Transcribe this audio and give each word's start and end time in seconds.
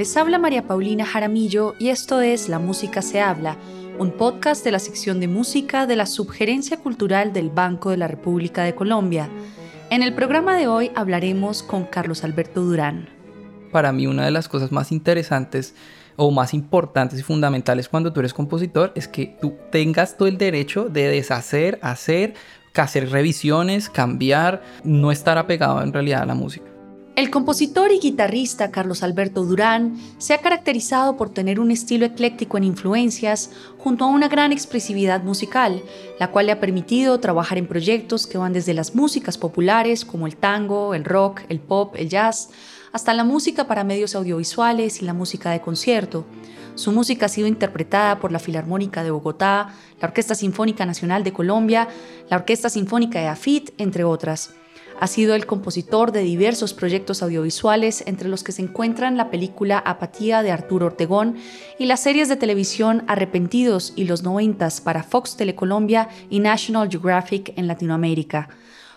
Les 0.00 0.16
habla 0.16 0.38
María 0.38 0.66
Paulina 0.66 1.04
Jaramillo 1.04 1.74
y 1.78 1.90
esto 1.90 2.22
es 2.22 2.48
La 2.48 2.58
Música 2.58 3.02
se 3.02 3.20
habla, 3.20 3.58
un 3.98 4.12
podcast 4.12 4.64
de 4.64 4.70
la 4.70 4.78
sección 4.78 5.20
de 5.20 5.28
música 5.28 5.86
de 5.86 5.94
la 5.94 6.06
Subgerencia 6.06 6.78
Cultural 6.78 7.34
del 7.34 7.50
Banco 7.50 7.90
de 7.90 7.98
la 7.98 8.08
República 8.08 8.64
de 8.64 8.74
Colombia. 8.74 9.28
En 9.90 10.02
el 10.02 10.14
programa 10.14 10.56
de 10.56 10.68
hoy 10.68 10.90
hablaremos 10.94 11.62
con 11.62 11.84
Carlos 11.84 12.24
Alberto 12.24 12.62
Durán. 12.62 13.10
Para 13.72 13.92
mí 13.92 14.06
una 14.06 14.24
de 14.24 14.30
las 14.30 14.48
cosas 14.48 14.72
más 14.72 14.90
interesantes 14.90 15.74
o 16.16 16.30
más 16.30 16.54
importantes 16.54 17.20
y 17.20 17.22
fundamentales 17.22 17.90
cuando 17.90 18.10
tú 18.10 18.20
eres 18.20 18.32
compositor 18.32 18.92
es 18.94 19.06
que 19.06 19.36
tú 19.38 19.52
tengas 19.70 20.16
todo 20.16 20.28
el 20.28 20.38
derecho 20.38 20.88
de 20.88 21.08
deshacer, 21.08 21.78
hacer, 21.82 22.32
hacer 22.74 23.10
revisiones, 23.10 23.90
cambiar, 23.90 24.62
no 24.82 25.12
estar 25.12 25.36
apegado 25.36 25.82
en 25.82 25.92
realidad 25.92 26.22
a 26.22 26.26
la 26.26 26.34
música. 26.34 26.69
El 27.20 27.28
compositor 27.28 27.92
y 27.92 27.98
guitarrista 27.98 28.70
Carlos 28.70 29.02
Alberto 29.02 29.44
Durán 29.44 29.98
se 30.16 30.32
ha 30.32 30.38
caracterizado 30.38 31.18
por 31.18 31.28
tener 31.28 31.60
un 31.60 31.70
estilo 31.70 32.06
ecléctico 32.06 32.56
en 32.56 32.64
influencias 32.64 33.50
junto 33.76 34.06
a 34.06 34.08
una 34.08 34.28
gran 34.28 34.52
expresividad 34.52 35.22
musical, 35.22 35.82
la 36.18 36.30
cual 36.30 36.46
le 36.46 36.52
ha 36.52 36.60
permitido 36.60 37.20
trabajar 37.20 37.58
en 37.58 37.66
proyectos 37.66 38.26
que 38.26 38.38
van 38.38 38.54
desde 38.54 38.72
las 38.72 38.94
músicas 38.94 39.36
populares 39.36 40.06
como 40.06 40.26
el 40.26 40.36
tango, 40.36 40.94
el 40.94 41.04
rock, 41.04 41.42
el 41.50 41.60
pop, 41.60 41.94
el 41.98 42.08
jazz, 42.08 42.48
hasta 42.90 43.12
la 43.12 43.24
música 43.24 43.66
para 43.66 43.84
medios 43.84 44.14
audiovisuales 44.14 45.02
y 45.02 45.04
la 45.04 45.12
música 45.12 45.50
de 45.50 45.60
concierto. 45.60 46.24
Su 46.74 46.90
música 46.90 47.26
ha 47.26 47.28
sido 47.28 47.48
interpretada 47.48 48.18
por 48.18 48.32
la 48.32 48.38
Filarmónica 48.38 49.04
de 49.04 49.10
Bogotá, 49.10 49.74
la 50.00 50.08
Orquesta 50.08 50.34
Sinfónica 50.34 50.86
Nacional 50.86 51.22
de 51.22 51.34
Colombia, 51.34 51.86
la 52.30 52.38
Orquesta 52.38 52.70
Sinfónica 52.70 53.20
de 53.20 53.26
AFIT, 53.26 53.72
entre 53.76 54.04
otras. 54.04 54.54
Ha 55.00 55.06
sido 55.06 55.34
el 55.34 55.46
compositor 55.46 56.12
de 56.12 56.20
diversos 56.20 56.74
proyectos 56.74 57.22
audiovisuales, 57.22 58.04
entre 58.06 58.28
los 58.28 58.44
que 58.44 58.52
se 58.52 58.60
encuentran 58.60 59.16
la 59.16 59.30
película 59.30 59.78
Apatía 59.78 60.42
de 60.42 60.50
Arturo 60.50 60.86
Ortegón 60.86 61.36
y 61.78 61.86
las 61.86 62.00
series 62.00 62.28
de 62.28 62.36
televisión 62.36 63.02
Arrepentidos 63.06 63.94
y 63.96 64.04
Los 64.04 64.22
Noventas 64.22 64.82
para 64.82 65.02
Fox 65.02 65.38
Telecolombia 65.38 66.10
y 66.28 66.40
National 66.40 66.90
Geographic 66.90 67.54
en 67.56 67.66
Latinoamérica. 67.66 68.50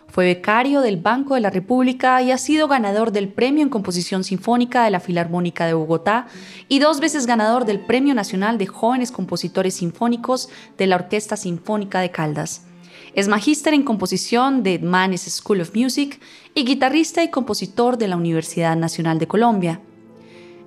Fue 0.10 0.26
becario 0.26 0.82
del 0.82 0.98
Banco 0.98 1.36
de 1.36 1.42
la 1.42 1.50
República 1.50 2.22
y 2.22 2.32
ha 2.32 2.38
sido 2.38 2.68
ganador 2.68 3.14
del 3.14 3.30
Premio 3.30 3.64
en 3.64 3.70
Composición 3.70 4.26
Sinfónica 4.26 4.84
de 4.84 4.92
la 4.92 5.00
Filarmónica 5.00 5.66
de 5.66 5.74
Bogotá 5.74 6.28
y 6.68 6.80
dos 6.80 7.00
veces 7.00 7.26
ganador 7.26 7.64
del 7.64 7.80
Premio 7.80 8.14
Nacional 8.14 8.58
de 8.58 8.68
Jóvenes 8.68 9.14
Compositores 9.14 9.76
Sinfónicos 9.76 10.50
de 10.78 10.86
la 10.86 10.98
Orquesta 10.98 11.38
Sinfónica 11.38 12.02
de 12.02 12.12
Caldas. 12.12 12.66
Es 13.14 13.28
magíster 13.28 13.76
en 13.76 13.84
composición 13.84 14.64
de 14.64 14.80
Manes 14.80 15.22
School 15.22 15.62
of 15.62 15.76
Music 15.76 16.20
y 16.56 16.66
guitarrista 16.66 17.24
y 17.24 17.30
compositor 17.30 18.00
de 18.00 18.08
la 18.08 18.18
Universidad 18.18 18.76
Nacional 18.76 19.20
de 19.20 19.28
Colombia. 19.28 19.82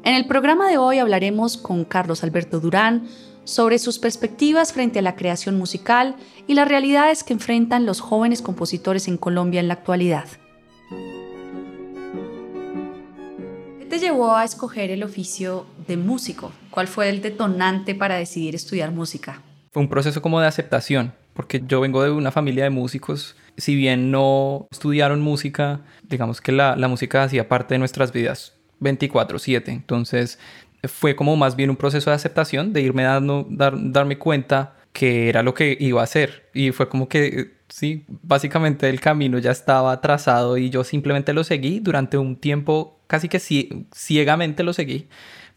En 0.04 0.14
el 0.14 0.28
programa 0.28 0.68
de 0.68 0.78
hoy 0.78 1.00
hablaremos 1.00 1.56
con 1.56 1.84
Carlos 1.84 2.22
Alberto 2.22 2.60
Durán 2.60 3.08
sobre 3.42 3.80
sus 3.80 3.98
perspectivas 3.98 4.72
frente 4.72 5.00
a 5.00 5.02
la 5.02 5.16
creación 5.16 5.58
musical 5.58 6.14
y 6.46 6.54
las 6.54 6.68
realidades 6.68 7.24
que 7.24 7.32
enfrentan 7.32 7.84
los 7.84 7.98
jóvenes 7.98 8.42
compositores 8.42 9.08
en 9.08 9.16
Colombia 9.16 9.58
en 9.58 9.66
la 9.66 9.74
actualidad. 9.74 10.28
¿Qué 13.80 13.86
te 13.86 13.98
llevó 13.98 14.36
a 14.36 14.44
escoger 14.44 14.92
el 14.92 15.02
oficio 15.02 15.66
de 15.88 15.96
músico? 15.96 16.52
¿Cuál 16.70 16.86
fue 16.86 17.08
el 17.08 17.22
detonante 17.22 17.96
para 17.96 18.14
decidir 18.14 18.54
estudiar 18.54 18.92
música? 18.92 19.42
Fue 19.72 19.82
un 19.82 19.88
proceso 19.88 20.22
como 20.22 20.40
de 20.40 20.46
aceptación 20.46 21.12
porque 21.36 21.62
yo 21.66 21.80
vengo 21.80 22.02
de 22.02 22.10
una 22.10 22.32
familia 22.32 22.64
de 22.64 22.70
músicos. 22.70 23.36
Si 23.56 23.76
bien 23.76 24.10
no 24.10 24.66
estudiaron 24.70 25.20
música, 25.20 25.80
digamos 26.02 26.40
que 26.40 26.52
la, 26.52 26.74
la 26.76 26.88
música 26.88 27.22
hacía 27.22 27.48
parte 27.48 27.74
de 27.74 27.78
nuestras 27.78 28.12
vidas 28.12 28.54
24/7. 28.80 29.68
Entonces 29.68 30.38
fue 30.84 31.16
como 31.16 31.36
más 31.36 31.56
bien 31.56 31.70
un 31.70 31.76
proceso 31.76 32.10
de 32.10 32.16
aceptación, 32.16 32.72
de 32.72 32.82
irme 32.82 33.02
dando, 33.04 33.46
dar, 33.50 33.74
darme 33.76 34.18
cuenta 34.18 34.74
que 34.92 35.28
era 35.28 35.42
lo 35.42 35.54
que 35.54 35.76
iba 35.78 36.00
a 36.00 36.04
hacer. 36.04 36.48
Y 36.54 36.72
fue 36.72 36.88
como 36.88 37.08
que, 37.08 37.52
sí, 37.68 38.04
básicamente 38.08 38.88
el 38.88 39.00
camino 39.00 39.38
ya 39.38 39.50
estaba 39.50 40.00
trazado 40.00 40.56
y 40.56 40.70
yo 40.70 40.84
simplemente 40.84 41.32
lo 41.32 41.44
seguí 41.44 41.80
durante 41.80 42.16
un 42.18 42.36
tiempo, 42.36 42.98
casi 43.06 43.28
que 43.28 43.38
ciegamente 43.94 44.62
lo 44.62 44.72
seguí. 44.72 45.08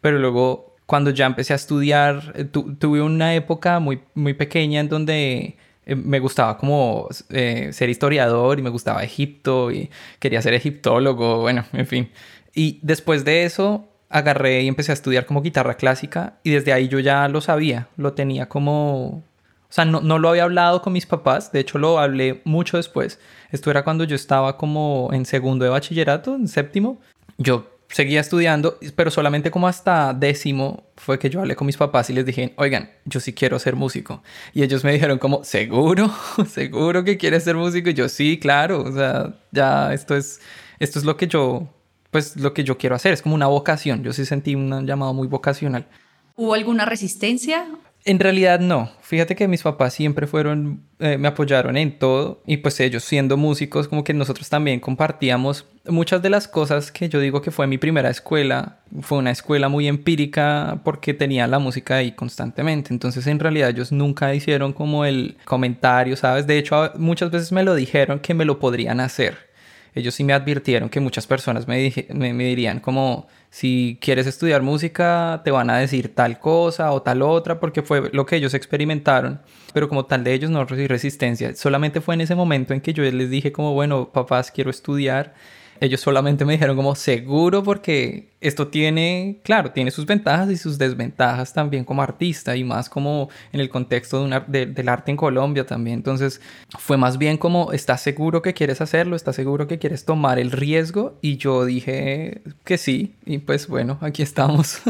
Pero 0.01 0.19
luego, 0.19 0.75
cuando 0.85 1.11
ya 1.11 1.25
empecé 1.25 1.53
a 1.53 1.55
estudiar, 1.55 2.33
eh, 2.35 2.45
tuve 2.45 3.01
una 3.01 3.35
época 3.35 3.79
muy, 3.79 4.01
muy 4.13 4.33
pequeña 4.33 4.81
en 4.81 4.89
donde 4.89 5.57
eh, 5.85 5.95
me 5.95 6.19
gustaba 6.19 6.57
como 6.57 7.07
eh, 7.29 7.69
ser 7.73 7.89
historiador 7.89 8.59
y 8.59 8.61
me 8.61 8.69
gustaba 8.69 9.03
Egipto 9.03 9.71
y 9.71 9.89
quería 10.19 10.41
ser 10.41 10.53
egiptólogo, 10.53 11.41
bueno, 11.41 11.65
en 11.73 11.87
fin. 11.87 12.11
Y 12.53 12.79
después 12.81 13.25
de 13.25 13.43
eso 13.43 13.87
agarré 14.09 14.61
y 14.61 14.67
empecé 14.67 14.91
a 14.91 14.93
estudiar 14.93 15.25
como 15.25 15.41
guitarra 15.41 15.75
clásica 15.75 16.39
y 16.43 16.51
desde 16.51 16.73
ahí 16.73 16.87
yo 16.87 16.99
ya 16.99 17.27
lo 17.27 17.41
sabía, 17.41 17.87
lo 17.97 18.13
tenía 18.13 18.47
como... 18.49 19.23
O 19.69 19.71
sea, 19.71 19.85
no, 19.85 20.01
no 20.01 20.17
lo 20.17 20.29
había 20.29 20.45
hablado 20.45 20.81
con 20.81 20.93
mis 20.93 21.05
papás, 21.05 21.51
de 21.51 21.59
hecho 21.59 21.77
lo 21.77 21.99
hablé 21.99 22.41
mucho 22.43 22.77
después. 22.77 23.19
Esto 23.51 23.69
era 23.69 23.83
cuando 23.83 24.03
yo 24.03 24.15
estaba 24.15 24.57
como 24.57 25.09
en 25.13 25.25
segundo 25.25 25.63
de 25.63 25.69
bachillerato, 25.69 26.33
en 26.35 26.47
séptimo. 26.47 26.99
Yo 27.37 27.78
seguía 27.89 28.21
estudiando, 28.21 28.77
pero 28.95 29.11
solamente 29.11 29.51
como 29.51 29.67
hasta 29.67 30.13
décimo 30.13 30.83
fue 30.95 31.17
que 31.17 31.29
yo 31.29 31.39
hablé 31.39 31.55
con 31.55 31.65
mis 31.65 31.77
papás 31.77 32.09
y 32.09 32.13
les 32.13 32.25
dije, 32.25 32.53
oigan, 32.57 32.91
yo 33.05 33.19
sí 33.19 33.33
quiero 33.33 33.57
ser 33.59 33.75
músico. 33.75 34.23
Y 34.53 34.63
ellos 34.63 34.83
me 34.83 34.93
dijeron 34.93 35.17
como, 35.17 35.43
¿seguro? 35.43 36.11
¿Seguro 36.49 37.03
que 37.03 37.17
quieres 37.17 37.43
ser 37.43 37.55
músico? 37.55 37.89
Y 37.89 37.93
yo 37.95 38.07
sí, 38.07 38.37
claro, 38.39 38.83
o 38.83 38.91
sea, 38.91 39.33
ya 39.51 39.93
esto 39.93 40.15
es, 40.15 40.39
esto 40.79 40.99
es 40.99 41.05
lo 41.05 41.17
que 41.17 41.27
yo, 41.27 41.67
pues 42.11 42.37
lo 42.37 42.53
que 42.53 42.63
yo 42.63 42.77
quiero 42.77 42.95
hacer, 42.95 43.13
es 43.13 43.21
como 43.21 43.35
una 43.35 43.47
vocación. 43.47 44.03
Yo 44.03 44.13
sí 44.13 44.25
sentí 44.25 44.55
un 44.55 44.85
llamado 44.85 45.13
muy 45.13 45.27
vocacional. 45.27 45.87
¿Hubo 46.35 46.53
alguna 46.53 46.85
resistencia? 46.85 47.67
En 48.05 48.19
realidad 48.19 48.59
no. 48.59 48.89
Fíjate 49.01 49.35
que 49.35 49.47
mis 49.47 49.61
papás 49.61 49.93
siempre 49.93 50.25
fueron, 50.25 50.83
eh, 50.99 51.17
me 51.17 51.27
apoyaron 51.27 51.75
en 51.75 51.99
todo 51.99 52.41
y 52.45 52.57
pues 52.57 52.79
ellos 52.79 53.03
siendo 53.03 53.35
músicos 53.35 53.87
como 53.87 54.03
que 54.03 54.13
nosotros 54.13 54.47
también 54.49 54.79
compartíamos 54.79 55.65
muchas 55.85 56.21
de 56.21 56.29
las 56.29 56.47
cosas 56.47 56.91
que 56.91 57.09
yo 57.09 57.19
digo 57.19 57.41
que 57.41 57.51
fue 57.51 57.67
mi 57.67 57.77
primera 57.77 58.09
escuela. 58.09 58.77
Fue 59.01 59.17
una 59.17 59.31
escuela 59.31 59.67
muy 59.67 59.87
empírica 59.87 60.79
porque 60.83 61.13
tenía 61.13 61.45
la 61.47 61.59
música 61.59 61.97
ahí 61.97 62.13
constantemente. 62.13 62.93
Entonces 62.93 63.27
en 63.27 63.39
realidad 63.39 63.69
ellos 63.69 63.91
nunca 63.91 64.33
hicieron 64.33 64.71
como 64.71 65.03
el 65.03 65.37
comentario, 65.43 66.15
¿sabes? 66.15 66.47
De 66.47 66.57
hecho 66.57 66.91
muchas 66.97 67.31
veces 67.31 67.51
me 67.51 67.63
lo 67.63 67.75
dijeron 67.75 68.19
que 68.19 68.33
me 68.33 68.45
lo 68.45 68.59
podrían 68.59 69.01
hacer 69.01 69.49
ellos 69.95 70.15
sí 70.15 70.23
me 70.23 70.33
advirtieron 70.33 70.89
que 70.89 70.99
muchas 70.99 71.27
personas 71.27 71.67
me, 71.67 71.91
me, 72.13 72.43
dirían 72.43 72.79
como, 72.79 73.27
si 73.49 73.97
quieres 73.99 74.27
estudiar 74.27 74.61
música, 74.61 75.41
te 75.43 75.51
van 75.51 75.69
a 75.69 75.77
decir 75.77 76.13
tal 76.13 76.39
cosa 76.39 76.91
o 76.91 77.01
tal 77.01 77.21
otra, 77.23 77.59
porque 77.59 77.81
fue 77.81 78.09
lo 78.13 78.25
que 78.25 78.35
ellos 78.35 78.53
experimentaron. 78.53 79.41
Pero 79.73 79.89
como 79.89 80.05
tal 80.05 80.23
de 80.23 80.33
ellos 80.33 80.51
no 80.51 80.65
recibí 80.65 80.87
resistencia. 80.87 81.55
Solamente 81.55 82.01
fue 82.01 82.15
en 82.15 82.21
ese 82.21 82.35
momento 82.35 82.73
en 82.73 82.81
que 82.81 82.93
yo 82.93 83.03
les 83.03 83.29
dije 83.29 83.51
como, 83.51 83.73
bueno, 83.73 84.11
papás, 84.11 84.51
quiero 84.51 84.69
estudiar 84.69 85.33
ellos 85.81 86.01
solamente 86.01 86.45
me 86.45 86.53
dijeron 86.53 86.75
como 86.75 86.95
seguro 86.95 87.63
porque 87.63 88.29
esto 88.41 88.67
tiene, 88.67 89.39
claro, 89.43 89.71
tiene 89.71 89.91
sus 89.91 90.05
ventajas 90.05 90.49
y 90.49 90.57
sus 90.57 90.77
desventajas 90.77 91.53
también 91.53 91.83
como 91.85 92.01
artista 92.01 92.55
y 92.55 92.63
más 92.63 92.89
como 92.89 93.29
en 93.51 93.59
el 93.59 93.69
contexto 93.69 94.27
de 94.47 94.65
del 94.65 94.89
arte 94.89 95.11
en 95.11 95.17
Colombia 95.17 95.65
también. 95.65 95.97
Entonces 95.97 96.41
fue 96.77 96.97
más 96.97 97.17
bien 97.17 97.37
como, 97.37 97.71
¿estás 97.71 98.01
seguro 98.01 98.41
que 98.41 98.53
quieres 98.53 98.81
hacerlo? 98.81 99.15
¿Estás 99.15 99.35
seguro 99.35 99.67
que 99.67 99.79
quieres 99.79 100.05
tomar 100.05 100.39
el 100.39 100.51
riesgo? 100.51 101.17
Y 101.21 101.37
yo 101.37 101.65
dije 101.65 102.41
que 102.63 102.77
sí 102.77 103.15
y 103.25 103.39
pues 103.39 103.67
bueno, 103.67 103.97
aquí 104.01 104.21
estamos. 104.21 104.81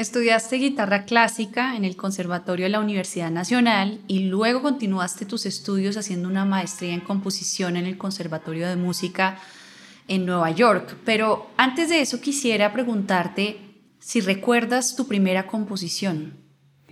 Estudiaste 0.00 0.56
guitarra 0.56 1.04
clásica 1.04 1.76
en 1.76 1.84
el 1.84 1.94
Conservatorio 1.94 2.64
de 2.64 2.70
la 2.70 2.80
Universidad 2.80 3.30
Nacional 3.30 4.00
y 4.08 4.20
luego 4.20 4.62
continuaste 4.62 5.26
tus 5.26 5.44
estudios 5.44 5.98
haciendo 5.98 6.26
una 6.26 6.46
maestría 6.46 6.94
en 6.94 7.00
composición 7.00 7.76
en 7.76 7.84
el 7.84 7.98
Conservatorio 7.98 8.66
de 8.66 8.76
Música 8.76 9.38
en 10.10 10.26
Nueva 10.26 10.50
York. 10.50 10.96
Pero 11.06 11.46
antes 11.56 11.88
de 11.88 12.02
eso 12.02 12.20
quisiera 12.20 12.72
preguntarte 12.72 13.56
si 14.00 14.20
recuerdas 14.20 14.96
tu 14.96 15.06
primera 15.06 15.46
composición. 15.46 16.34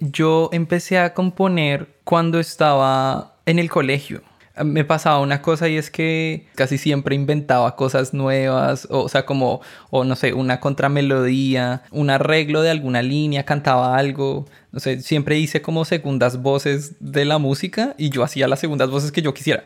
Yo 0.00 0.48
empecé 0.52 0.98
a 0.98 1.12
componer 1.12 1.98
cuando 2.04 2.38
estaba 2.38 3.40
en 3.44 3.58
el 3.58 3.68
colegio. 3.68 4.22
Me 4.64 4.84
pasaba 4.84 5.20
una 5.20 5.40
cosa 5.40 5.68
y 5.68 5.76
es 5.76 5.90
que 5.90 6.48
casi 6.54 6.78
siempre 6.78 7.14
inventaba 7.14 7.76
cosas 7.76 8.12
nuevas, 8.12 8.88
o, 8.90 9.08
sea, 9.08 9.24
como, 9.24 9.60
o 9.90 10.04
no 10.04 10.16
sé, 10.16 10.32
una 10.32 10.58
contramelodía, 10.58 11.82
un 11.92 12.10
arreglo 12.10 12.62
de 12.62 12.70
alguna 12.70 13.02
línea, 13.02 13.44
cantaba 13.44 13.96
algo, 13.96 14.46
no 14.72 14.80
sé, 14.80 15.00
siempre 15.00 15.38
hice 15.38 15.62
como 15.62 15.84
segundas 15.84 16.42
voces 16.42 16.96
de 16.98 17.24
la 17.24 17.38
música 17.38 17.94
y 17.98 18.10
yo 18.10 18.24
hacía 18.24 18.48
las 18.48 18.58
segundas 18.58 18.90
voces 18.90 19.12
que 19.12 19.22
yo 19.22 19.32
quisiera. 19.32 19.64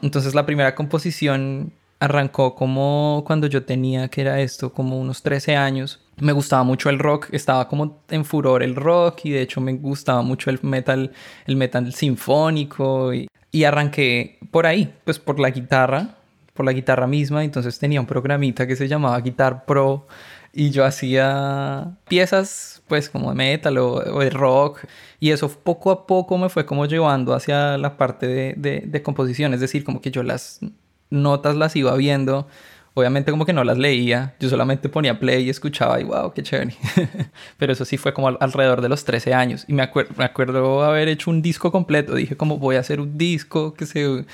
Entonces 0.00 0.34
la 0.34 0.46
primera 0.46 0.74
composición 0.74 1.74
arrancó 2.00 2.54
como 2.54 3.22
cuando 3.26 3.46
yo 3.46 3.62
tenía, 3.62 4.08
que 4.08 4.22
era 4.22 4.40
esto, 4.40 4.72
como 4.72 4.98
unos 4.98 5.22
13 5.22 5.56
años. 5.56 6.00
Me 6.18 6.32
gustaba 6.32 6.64
mucho 6.64 6.90
el 6.90 6.98
rock, 6.98 7.28
estaba 7.32 7.68
como 7.68 8.02
en 8.08 8.24
furor 8.24 8.62
el 8.62 8.74
rock 8.74 9.20
y 9.24 9.30
de 9.30 9.42
hecho 9.42 9.60
me 9.60 9.74
gustaba 9.74 10.22
mucho 10.22 10.50
el 10.50 10.58
metal, 10.62 11.12
el 11.46 11.56
metal 11.56 11.92
sinfónico 11.92 13.14
y, 13.14 13.28
y 13.52 13.64
arranqué 13.64 14.38
por 14.50 14.66
ahí, 14.66 14.92
pues 15.04 15.18
por 15.18 15.38
la 15.38 15.50
guitarra, 15.50 16.16
por 16.54 16.66
la 16.66 16.72
guitarra 16.72 17.06
misma, 17.06 17.44
entonces 17.44 17.78
tenía 17.78 18.00
un 18.00 18.06
programita 18.06 18.66
que 18.66 18.76
se 18.76 18.88
llamaba 18.88 19.20
Guitar 19.20 19.64
Pro 19.66 20.06
y 20.52 20.70
yo 20.70 20.84
hacía 20.84 21.96
piezas 22.08 22.82
pues 22.88 23.08
como 23.08 23.30
de 23.30 23.36
metal 23.36 23.78
o, 23.78 24.00
de 24.00 24.30
rock. 24.30 24.80
Y 25.20 25.30
eso 25.30 25.48
poco 25.48 25.90
a 25.90 26.06
poco 26.06 26.38
me 26.38 26.48
fue 26.48 26.66
como 26.66 26.86
llevando 26.86 27.34
hacia 27.34 27.78
la 27.78 27.96
parte 27.96 28.26
de, 28.26 28.82
de 28.84 29.02
composición, 29.02 29.54
es 29.54 29.60
decir, 29.60 29.84
como 29.84 30.00
que 30.00 30.10
yo 30.10 30.22
las 30.22 30.60
notas 31.10 31.56
las 31.56 31.76
iba 31.76 31.94
viendo 31.96 32.48
Obviamente 32.94 33.30
como 33.30 33.46
que 33.46 33.52
no 33.52 33.62
las 33.62 33.78
leía, 33.78 34.34
yo 34.40 34.48
solamente 34.48 34.88
ponía 34.88 35.20
play 35.20 35.44
y 35.44 35.50
escuchaba 35.50 36.00
y 36.00 36.04
wow, 36.04 36.32
qué 36.32 36.42
chévere. 36.42 36.74
Pero 37.58 37.72
eso 37.72 37.84
sí 37.84 37.96
fue 37.96 38.12
como 38.12 38.28
alrededor 38.28 38.80
de 38.80 38.88
los 38.88 39.04
13 39.04 39.32
años. 39.32 39.64
Y 39.68 39.74
me, 39.74 39.88
me 40.16 40.24
acuerdo 40.24 40.82
haber 40.82 41.06
hecho 41.06 41.30
un 41.30 41.40
disco 41.40 41.70
completo. 41.70 42.14
Dije 42.16 42.36
como 42.36 42.58
voy 42.58 42.76
a 42.76 42.80
hacer 42.80 43.00
un 43.00 43.16
disco 43.16 43.74
que 43.74 43.86
se, 43.86 44.24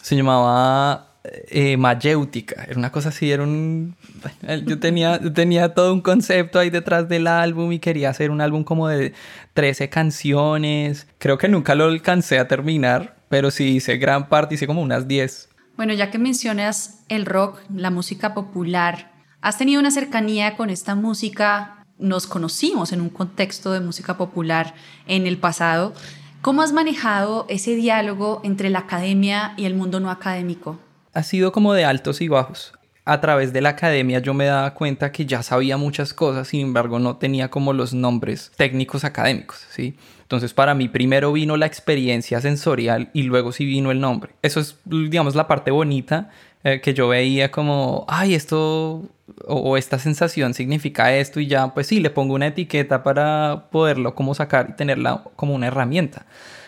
se 0.00 0.16
llamaba 0.16 1.14
eh, 1.48 1.76
Mayéutica. 1.76 2.64
Era 2.68 2.78
una 2.78 2.92
cosa 2.92 3.08
así, 3.08 3.32
era 3.32 3.42
un... 3.42 3.96
Yo 4.66 4.78
tenía, 4.78 5.20
tenía 5.34 5.74
todo 5.74 5.92
un 5.92 6.00
concepto 6.00 6.60
ahí 6.60 6.70
detrás 6.70 7.08
del 7.08 7.26
álbum 7.26 7.72
y 7.72 7.80
quería 7.80 8.10
hacer 8.10 8.30
un 8.30 8.40
álbum 8.40 8.62
como 8.62 8.86
de 8.86 9.14
13 9.54 9.88
canciones. 9.88 11.08
Creo 11.18 11.38
que 11.38 11.48
nunca 11.48 11.74
lo 11.74 11.86
alcancé 11.86 12.38
a 12.38 12.46
terminar, 12.46 13.16
pero 13.28 13.50
sí 13.50 13.76
hice 13.76 13.96
gran 13.96 14.28
parte, 14.28 14.54
hice 14.54 14.68
como 14.68 14.80
unas 14.80 15.08
10. 15.08 15.48
Bueno, 15.76 15.92
ya 15.92 16.10
que 16.10 16.18
mencionas 16.18 17.02
el 17.10 17.26
rock, 17.26 17.60
la 17.74 17.90
música 17.90 18.32
popular, 18.32 19.12
has 19.42 19.58
tenido 19.58 19.78
una 19.78 19.90
cercanía 19.90 20.56
con 20.56 20.70
esta 20.70 20.94
música, 20.94 21.84
nos 21.98 22.26
conocimos 22.26 22.92
en 22.92 23.02
un 23.02 23.10
contexto 23.10 23.72
de 23.72 23.80
música 23.80 24.16
popular 24.16 24.74
en 25.06 25.26
el 25.26 25.36
pasado. 25.36 25.92
¿Cómo 26.40 26.62
has 26.62 26.72
manejado 26.72 27.44
ese 27.50 27.74
diálogo 27.74 28.40
entre 28.42 28.70
la 28.70 28.80
academia 28.80 29.52
y 29.58 29.66
el 29.66 29.74
mundo 29.74 30.00
no 30.00 30.10
académico? 30.10 30.78
Ha 31.12 31.22
sido 31.22 31.52
como 31.52 31.74
de 31.74 31.84
altos 31.84 32.22
y 32.22 32.28
bajos. 32.28 32.72
A 33.04 33.20
través 33.20 33.52
de 33.52 33.60
la 33.60 33.70
academia 33.70 34.20
yo 34.20 34.32
me 34.32 34.46
daba 34.46 34.72
cuenta 34.72 35.12
que 35.12 35.26
ya 35.26 35.42
sabía 35.42 35.76
muchas 35.76 36.14
cosas, 36.14 36.48
sin 36.48 36.62
embargo 36.62 36.98
no 36.98 37.16
tenía 37.16 37.50
como 37.50 37.74
los 37.74 37.92
nombres 37.92 38.50
técnicos 38.56 39.04
académicos, 39.04 39.64
¿sí? 39.70 39.96
Entonces 40.26 40.52
para 40.54 40.74
mí 40.74 40.88
primero 40.88 41.32
vino 41.32 41.56
la 41.56 41.66
experiencia 41.66 42.40
sensorial 42.40 43.10
y 43.12 43.22
luego 43.22 43.52
sí 43.52 43.64
vino 43.64 43.92
el 43.92 44.00
nombre. 44.00 44.32
Eso 44.42 44.58
es, 44.58 44.76
digamos, 44.84 45.36
la 45.36 45.46
parte 45.46 45.70
bonita 45.70 46.30
eh, 46.64 46.80
que 46.80 46.94
yo 46.94 47.06
veía 47.06 47.52
como, 47.52 48.04
ay, 48.08 48.34
esto 48.34 49.04
o, 49.46 49.76
esta 49.76 50.00
sensación 50.00 50.52
significa 50.52 51.14
esto 51.14 51.38
y 51.38 51.46
ya, 51.46 51.72
pues 51.74 51.86
sí, 51.86 52.00
le 52.00 52.10
pongo 52.10 52.34
una 52.34 52.48
etiqueta 52.48 53.04
para 53.04 53.68
poderlo 53.70 54.16
como 54.16 54.34
sacar 54.34 54.70
y 54.70 54.72
tenerla 54.72 55.22
como 55.36 55.54
una 55.54 55.68
herramienta 55.68 56.26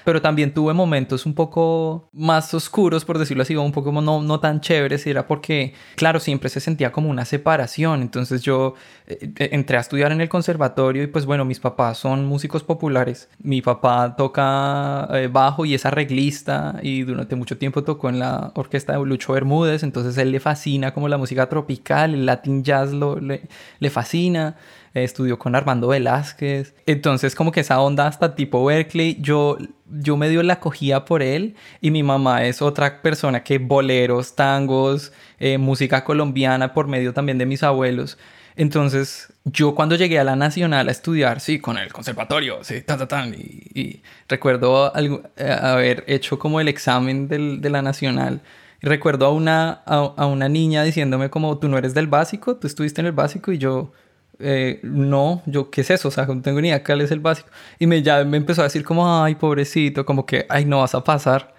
pero 0.08 0.22
también 0.22 0.54
tuve 0.54 0.72
momentos 0.72 1.26
un 1.26 1.34
poco 1.34 2.08
más 2.14 2.54
oscuros, 2.54 3.04
por 3.04 3.18
decirlo 3.18 3.42
así, 3.42 3.54
un 3.54 3.72
poco 3.72 3.92
no, 3.92 4.22
no 4.22 4.40
tan 4.40 4.62
chéveres, 4.62 5.06
y 5.06 5.10
era 5.10 5.26
porque, 5.26 5.74
claro, 5.96 6.18
siempre 6.18 6.48
se 6.48 6.60
sentía 6.60 6.92
como 6.92 7.10
una 7.10 7.26
separación. 7.26 8.00
Entonces 8.00 8.40
yo 8.40 8.72
eh, 9.06 9.30
eh, 9.36 9.50
entré 9.52 9.76
a 9.76 9.80
estudiar 9.80 10.10
en 10.10 10.22
el 10.22 10.30
conservatorio 10.30 11.02
y 11.02 11.08
pues 11.08 11.26
bueno, 11.26 11.44
mis 11.44 11.60
papás 11.60 11.98
son 11.98 12.24
músicos 12.24 12.62
populares. 12.64 13.28
Mi 13.42 13.60
papá 13.60 14.16
toca 14.16 15.10
eh, 15.12 15.28
bajo 15.30 15.66
y 15.66 15.74
es 15.74 15.84
arreglista 15.84 16.76
y 16.82 17.02
durante 17.02 17.36
mucho 17.36 17.58
tiempo 17.58 17.84
tocó 17.84 18.08
en 18.08 18.18
la 18.18 18.52
orquesta 18.54 18.94
de 18.94 19.04
Lucho 19.04 19.34
Bermúdez, 19.34 19.82
entonces 19.82 20.16
él 20.16 20.32
le 20.32 20.40
fascina 20.40 20.94
como 20.94 21.08
la 21.08 21.18
música 21.18 21.50
tropical, 21.50 22.14
el 22.14 22.24
latin 22.24 22.64
jazz 22.64 22.94
lo, 22.94 23.20
le, 23.20 23.42
le 23.78 23.90
fascina 23.90 24.56
estudió 25.04 25.38
con 25.38 25.54
Armando 25.54 25.88
Velázquez. 25.88 26.74
Entonces 26.86 27.34
como 27.34 27.52
que 27.52 27.60
esa 27.60 27.80
onda 27.80 28.06
hasta 28.06 28.34
tipo 28.34 28.64
Berkeley, 28.64 29.16
yo, 29.20 29.58
yo 29.86 30.16
medio 30.16 30.42
la 30.42 30.60
cogía 30.60 31.04
por 31.04 31.22
él 31.22 31.56
y 31.80 31.90
mi 31.90 32.02
mamá 32.02 32.44
es 32.44 32.62
otra 32.62 33.02
persona 33.02 33.42
que 33.42 33.58
boleros, 33.58 34.34
tangos, 34.34 35.12
eh, 35.38 35.58
música 35.58 36.04
colombiana 36.04 36.72
por 36.72 36.86
medio 36.88 37.12
también 37.12 37.38
de 37.38 37.46
mis 37.46 37.62
abuelos. 37.62 38.18
Entonces, 38.58 39.32
yo 39.44 39.76
cuando 39.76 39.94
llegué 39.94 40.18
a 40.18 40.24
la 40.24 40.34
Nacional 40.34 40.88
a 40.88 40.90
estudiar, 40.90 41.38
sí, 41.38 41.60
con 41.60 41.78
el 41.78 41.92
conservatorio, 41.92 42.64
sí, 42.64 42.82
ta, 42.82 42.98
ta, 42.98 43.06
ta, 43.06 43.24
y, 43.28 44.02
recuerdo 44.28 44.92
eh, 44.96 45.56
haber 45.62 46.02
hecho 46.08 46.40
como 46.40 46.60
el 46.60 46.66
examen 46.66 47.28
del, 47.28 47.60
de 47.60 47.70
la 47.70 47.82
Nacional. 47.82 48.40
Y 48.82 48.88
recuerdo 48.88 49.26
a 49.26 49.32
una, 49.32 49.82
a, 49.86 50.12
a, 50.16 50.26
una 50.26 50.48
niña 50.48 50.82
diciéndome 50.82 51.30
como, 51.30 51.56
tú 51.58 51.68
no 51.68 51.78
eres 51.78 51.94
del 51.94 52.08
básico, 52.08 52.56
tú 52.56 52.66
estuviste 52.66 53.00
en 53.00 53.06
el 53.06 53.12
básico 53.12 53.52
y 53.52 53.58
yo, 53.58 53.92
eh, 54.40 54.80
no, 54.82 55.42
yo, 55.46 55.70
¿qué 55.70 55.80
es 55.80 55.90
eso? 55.90 56.08
O 56.08 56.10
sea, 56.10 56.26
no 56.26 56.40
tengo 56.42 56.60
ni 56.60 56.68
idea 56.68 56.84
cuál 56.84 57.00
es 57.00 57.10
el 57.10 57.20
básico. 57.20 57.48
Y 57.78 57.86
me, 57.86 58.02
ya 58.02 58.24
me 58.24 58.36
empezó 58.36 58.62
a 58.62 58.64
decir 58.64 58.84
como, 58.84 59.22
ay, 59.22 59.34
pobrecito, 59.34 60.06
como 60.06 60.26
que, 60.26 60.46
ay, 60.48 60.64
no 60.64 60.78
vas 60.78 60.94
a 60.94 61.02
pasar. 61.02 61.54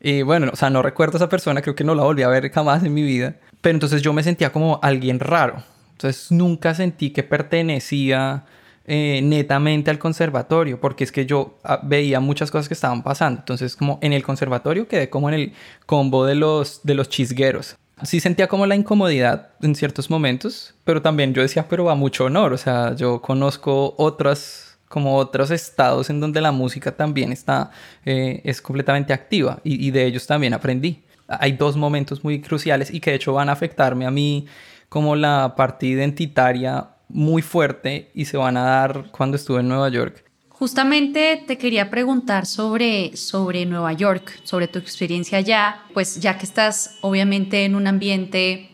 Y 0.00 0.22
bueno, 0.22 0.50
o 0.52 0.56
sea, 0.56 0.70
no 0.70 0.82
recuerdo 0.82 1.16
a 1.16 1.18
esa 1.18 1.28
persona, 1.28 1.62
creo 1.62 1.74
que 1.74 1.84
no 1.84 1.94
la 1.94 2.02
volví 2.02 2.22
a 2.22 2.28
ver 2.28 2.50
jamás 2.50 2.84
en 2.84 2.94
mi 2.94 3.02
vida. 3.02 3.36
Pero 3.60 3.76
entonces 3.76 4.02
yo 4.02 4.12
me 4.12 4.22
sentía 4.22 4.52
como 4.52 4.80
alguien 4.82 5.20
raro. 5.20 5.62
Entonces 5.92 6.30
nunca 6.32 6.74
sentí 6.74 7.10
que 7.10 7.22
pertenecía 7.22 8.44
eh, 8.86 9.20
netamente 9.22 9.90
al 9.90 9.98
conservatorio, 9.98 10.80
porque 10.80 11.04
es 11.04 11.12
que 11.12 11.26
yo 11.26 11.58
ah, 11.64 11.80
veía 11.82 12.20
muchas 12.20 12.50
cosas 12.50 12.68
que 12.68 12.74
estaban 12.74 13.02
pasando. 13.02 13.40
Entonces 13.40 13.76
como 13.76 13.98
en 14.02 14.12
el 14.12 14.22
conservatorio 14.24 14.88
quedé 14.88 15.08
como 15.08 15.28
en 15.28 15.34
el 15.36 15.52
combo 15.86 16.26
de 16.26 16.34
los, 16.34 16.80
de 16.82 16.94
los 16.94 17.08
chisgueros 17.08 17.76
sí 18.04 18.20
sentía 18.20 18.48
como 18.48 18.66
la 18.66 18.74
incomodidad 18.74 19.50
en 19.62 19.74
ciertos 19.74 20.10
momentos, 20.10 20.74
pero 20.84 21.02
también 21.02 21.34
yo 21.34 21.42
decía, 21.42 21.66
pero 21.68 21.90
a 21.90 21.94
mucho 21.94 22.24
honor, 22.24 22.52
o 22.52 22.58
sea, 22.58 22.94
yo 22.94 23.20
conozco 23.20 23.94
otras, 23.98 24.78
como 24.88 25.16
otros 25.16 25.50
estados 25.50 26.10
en 26.10 26.20
donde 26.20 26.40
la 26.40 26.52
música 26.52 26.92
también 26.92 27.32
está, 27.32 27.70
eh, 28.04 28.40
es 28.44 28.60
completamente 28.60 29.12
activa 29.12 29.60
y, 29.64 29.86
y, 29.86 29.90
de 29.90 30.06
ellos 30.06 30.26
también 30.26 30.54
aprendí. 30.54 31.02
Hay 31.26 31.52
dos 31.52 31.76
momentos 31.76 32.22
muy 32.22 32.40
cruciales 32.40 32.92
y 32.92 33.00
que 33.00 33.10
de 33.10 33.16
hecho 33.16 33.32
van 33.32 33.48
a 33.48 33.52
afectarme 33.52 34.06
a 34.06 34.10
mí 34.10 34.46
como 34.88 35.16
la 35.16 35.54
parte 35.56 35.86
identitaria 35.86 36.90
muy 37.08 37.42
fuerte 37.42 38.10
y 38.14 38.26
se 38.26 38.36
van 38.36 38.56
a 38.56 38.62
dar 38.62 39.10
cuando 39.10 39.36
estuve 39.36 39.60
en 39.60 39.68
Nueva 39.68 39.88
York. 39.88 40.24
Justamente 40.56 41.42
te 41.48 41.58
quería 41.58 41.90
preguntar 41.90 42.46
sobre, 42.46 43.16
sobre 43.16 43.66
Nueva 43.66 43.92
York, 43.92 44.38
sobre 44.44 44.68
tu 44.68 44.78
experiencia 44.78 45.38
allá, 45.38 45.82
pues 45.92 46.20
ya 46.20 46.38
que 46.38 46.46
estás 46.46 46.96
obviamente 47.00 47.64
en 47.64 47.74
un 47.74 47.88
ambiente 47.88 48.70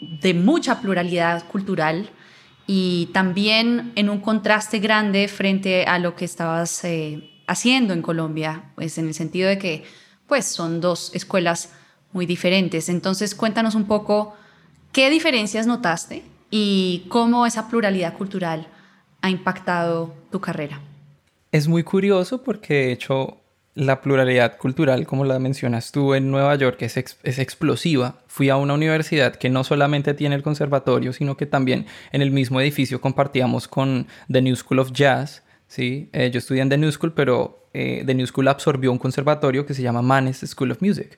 de 0.00 0.34
mucha 0.34 0.80
pluralidad 0.80 1.46
cultural 1.46 2.10
y 2.66 3.10
también 3.12 3.92
en 3.94 4.10
un 4.10 4.18
contraste 4.20 4.80
grande 4.80 5.28
frente 5.28 5.84
a 5.84 6.00
lo 6.00 6.16
que 6.16 6.24
estabas 6.24 6.84
eh, 6.84 7.30
haciendo 7.46 7.94
en 7.94 8.02
Colombia, 8.02 8.72
pues 8.74 8.98
en 8.98 9.06
el 9.06 9.14
sentido 9.14 9.48
de 9.48 9.58
que 9.58 9.84
pues 10.26 10.46
son 10.46 10.80
dos 10.80 11.14
escuelas 11.14 11.72
muy 12.12 12.26
diferentes. 12.26 12.88
Entonces 12.88 13.36
cuéntanos 13.36 13.76
un 13.76 13.84
poco 13.84 14.34
qué 14.90 15.10
diferencias 15.10 15.68
notaste 15.68 16.24
y 16.50 17.04
cómo 17.08 17.46
esa 17.46 17.68
pluralidad 17.68 18.14
cultural 18.14 18.66
ha 19.22 19.30
impactado 19.30 20.12
tu 20.32 20.40
carrera. 20.40 20.80
Es 21.54 21.68
muy 21.68 21.84
curioso 21.84 22.42
porque 22.42 22.74
de 22.74 22.92
hecho 22.92 23.36
la 23.74 24.00
pluralidad 24.00 24.58
cultural, 24.58 25.06
como 25.06 25.24
la 25.24 25.38
mencionas 25.38 25.92
tú 25.92 26.14
en 26.14 26.28
Nueva 26.28 26.56
York, 26.56 26.82
es, 26.82 26.96
es, 26.96 27.38
explosiva. 27.38 28.24
Fui 28.26 28.48
a 28.48 28.56
una 28.56 28.74
universidad 28.74 29.36
que 29.36 29.50
no 29.50 29.62
solamente 29.62 30.14
tiene 30.14 30.34
el 30.34 30.42
conservatorio, 30.42 31.12
sino 31.12 31.36
que 31.36 31.46
también 31.46 31.86
en 32.10 32.22
el 32.22 32.32
mismo 32.32 32.60
edificio 32.60 33.00
compartíamos 33.00 33.68
con 33.68 34.08
The 34.28 34.42
New 34.42 34.56
School 34.56 34.80
of 34.80 34.90
Jazz. 34.90 35.44
¿sí? 35.68 36.08
Eh, 36.12 36.32
yo 36.32 36.38
estudié 36.38 36.60
en 36.60 36.70
The 36.70 36.76
New 36.76 36.90
School, 36.90 37.12
pero 37.12 37.68
eh, 37.72 38.02
The 38.04 38.16
New 38.16 38.26
School 38.26 38.48
absorbió 38.48 38.90
un 38.90 38.98
conservatorio 38.98 39.64
que 39.64 39.74
se 39.74 39.82
llama 39.82 40.02
Manes 40.02 40.38
School 40.38 40.72
of 40.72 40.82
Music. 40.82 41.16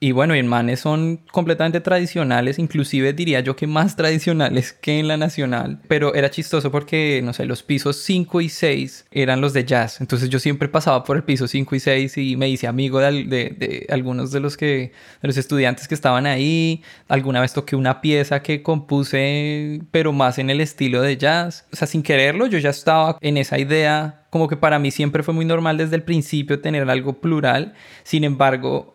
Y 0.00 0.12
bueno, 0.12 0.34
en 0.34 0.46
Manes 0.46 0.80
son 0.80 1.20
completamente 1.30 1.80
tradicionales, 1.80 2.58
inclusive 2.58 3.14
diría 3.14 3.40
yo 3.40 3.56
que 3.56 3.66
más 3.66 3.96
tradicionales 3.96 4.72
que 4.72 4.98
en 4.98 5.08
la 5.08 5.16
nacional. 5.16 5.80
Pero 5.88 6.14
era 6.14 6.30
chistoso 6.30 6.70
porque, 6.70 7.22
no 7.24 7.32
sé, 7.32 7.46
los 7.46 7.62
pisos 7.62 7.96
5 7.96 8.40
y 8.42 8.48
6 8.50 9.06
eran 9.12 9.40
los 9.40 9.52
de 9.54 9.64
jazz. 9.64 10.02
Entonces 10.02 10.28
yo 10.28 10.40
siempre 10.40 10.68
pasaba 10.68 11.04
por 11.04 11.16
el 11.16 11.22
piso 11.22 11.46
5 11.48 11.74
y 11.76 11.80
6 11.80 12.18
y 12.18 12.36
me 12.36 12.50
hice 12.50 12.66
amigo 12.66 12.98
de, 12.98 13.24
de, 13.24 13.86
algunos 13.88 14.30
de 14.30 14.40
los, 14.40 14.56
que, 14.58 14.92
de 15.22 15.28
los 15.28 15.38
estudiantes 15.38 15.88
que 15.88 15.94
estaban 15.94 16.26
ahí. 16.26 16.82
Alguna 17.08 17.40
vez 17.40 17.54
toqué 17.54 17.74
una 17.76 18.02
pieza 18.02 18.42
que 18.42 18.62
compuse, 18.62 19.80
pero 19.90 20.12
más 20.12 20.38
en 20.38 20.50
el 20.50 20.60
estilo 20.60 21.00
de 21.00 21.16
jazz. 21.16 21.66
O 21.72 21.76
sea, 21.76 21.86
sin 21.86 22.02
quererlo, 22.02 22.46
yo 22.46 22.58
ya 22.58 22.70
estaba 22.70 23.16
en 23.22 23.38
esa 23.38 23.58
idea 23.58 24.24
como 24.28 24.48
que 24.48 24.56
para 24.56 24.80
mí 24.80 24.90
siempre 24.90 25.22
fue 25.22 25.32
muy 25.32 25.44
normal 25.44 25.76
desde 25.78 25.94
el 25.94 26.02
principio 26.02 26.60
tener 26.60 26.90
algo 26.90 27.20
plural. 27.20 27.74
Sin 28.02 28.24
embargo, 28.24 28.93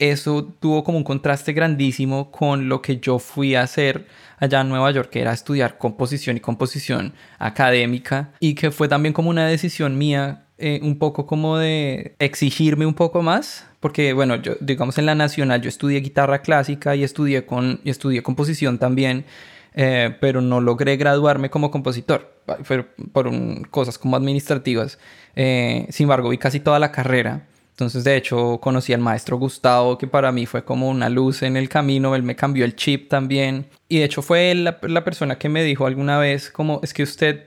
eso 0.00 0.44
tuvo 0.58 0.82
como 0.82 0.98
un 0.98 1.04
contraste 1.04 1.52
grandísimo 1.52 2.30
con 2.30 2.68
lo 2.68 2.80
que 2.80 2.98
yo 2.98 3.18
fui 3.18 3.54
a 3.54 3.62
hacer 3.62 4.06
allá 4.38 4.62
en 4.62 4.70
Nueva 4.70 4.90
York, 4.90 5.10
que 5.10 5.20
era 5.20 5.32
estudiar 5.32 5.76
composición 5.76 6.38
y 6.38 6.40
composición 6.40 7.12
académica, 7.38 8.30
y 8.40 8.54
que 8.54 8.70
fue 8.70 8.88
también 8.88 9.12
como 9.12 9.28
una 9.28 9.46
decisión 9.46 9.98
mía, 9.98 10.46
eh, 10.56 10.80
un 10.82 10.98
poco 10.98 11.26
como 11.26 11.58
de 11.58 12.14
exigirme 12.18 12.86
un 12.86 12.94
poco 12.94 13.22
más, 13.22 13.66
porque 13.78 14.14
bueno, 14.14 14.36
yo 14.36 14.54
digamos 14.60 14.96
en 14.98 15.06
la 15.06 15.14
nacional 15.14 15.60
yo 15.60 15.68
estudié 15.68 16.00
guitarra 16.00 16.40
clásica 16.40 16.96
y 16.96 17.04
estudié, 17.04 17.44
con, 17.44 17.80
y 17.84 17.90
estudié 17.90 18.22
composición 18.22 18.78
también, 18.78 19.26
eh, 19.74 20.16
pero 20.20 20.40
no 20.40 20.60
logré 20.60 20.96
graduarme 20.96 21.50
como 21.50 21.70
compositor, 21.70 22.34
por, 23.12 23.70
cosas 23.70 23.98
como 23.98 24.16
administrativas. 24.16 24.98
Eh, 25.36 25.86
sin 25.90 26.04
embargo, 26.04 26.30
vi 26.30 26.38
casi 26.38 26.60
toda 26.60 26.78
la 26.78 26.90
carrera 26.90 27.46
Entonces, 27.80 28.04
de 28.04 28.14
hecho, 28.14 28.58
conocí 28.60 28.92
al 28.92 29.00
maestro 29.00 29.38
Gustavo, 29.38 29.96
que 29.96 30.06
para 30.06 30.30
mí 30.32 30.44
fue 30.44 30.64
como 30.64 30.90
una 30.90 31.08
luz 31.08 31.42
en 31.42 31.56
el 31.56 31.70
camino, 31.70 32.14
él 32.14 32.22
me 32.22 32.36
cambió 32.36 32.66
el 32.66 32.76
chip 32.76 33.08
también. 33.08 33.70
Y 33.88 34.00
de 34.00 34.04
hecho 34.04 34.20
fue 34.20 34.54
la, 34.54 34.78
la 34.82 35.02
persona 35.02 35.38
que 35.38 35.48
me 35.48 35.64
dijo 35.64 35.86
alguna 35.86 36.18
vez 36.18 36.50
como, 36.50 36.80
es 36.82 36.92
que 36.92 37.02
usted 37.02 37.46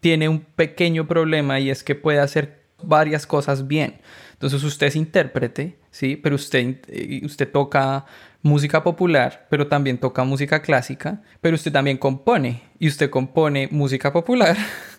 tiene 0.00 0.28
un 0.30 0.40
pequeño 0.40 1.06
problema 1.06 1.60
y 1.60 1.68
es 1.68 1.84
que 1.84 1.94
puede 1.94 2.20
hacer 2.20 2.62
varias 2.82 3.26
cosas 3.26 3.68
bien. 3.68 4.00
Entonces 4.32 4.62
usted 4.64 4.86
es 4.86 4.96
intérprete, 4.96 5.78
¿sí? 5.90 6.16
Pero 6.16 6.36
usted, 6.36 6.76
eh, 6.88 7.20
usted 7.22 7.50
toca 7.50 8.06
música 8.42 8.82
popular, 8.82 9.46
pero 9.50 9.66
también 9.66 9.98
toca 9.98 10.24
música 10.24 10.60
clásica, 10.62 11.22
pero 11.40 11.56
usted 11.56 11.72
también 11.72 11.96
compone 11.98 12.62
y 12.78 12.88
usted 12.88 13.10
compone 13.10 13.68
música 13.70 14.12
popular. 14.12 14.56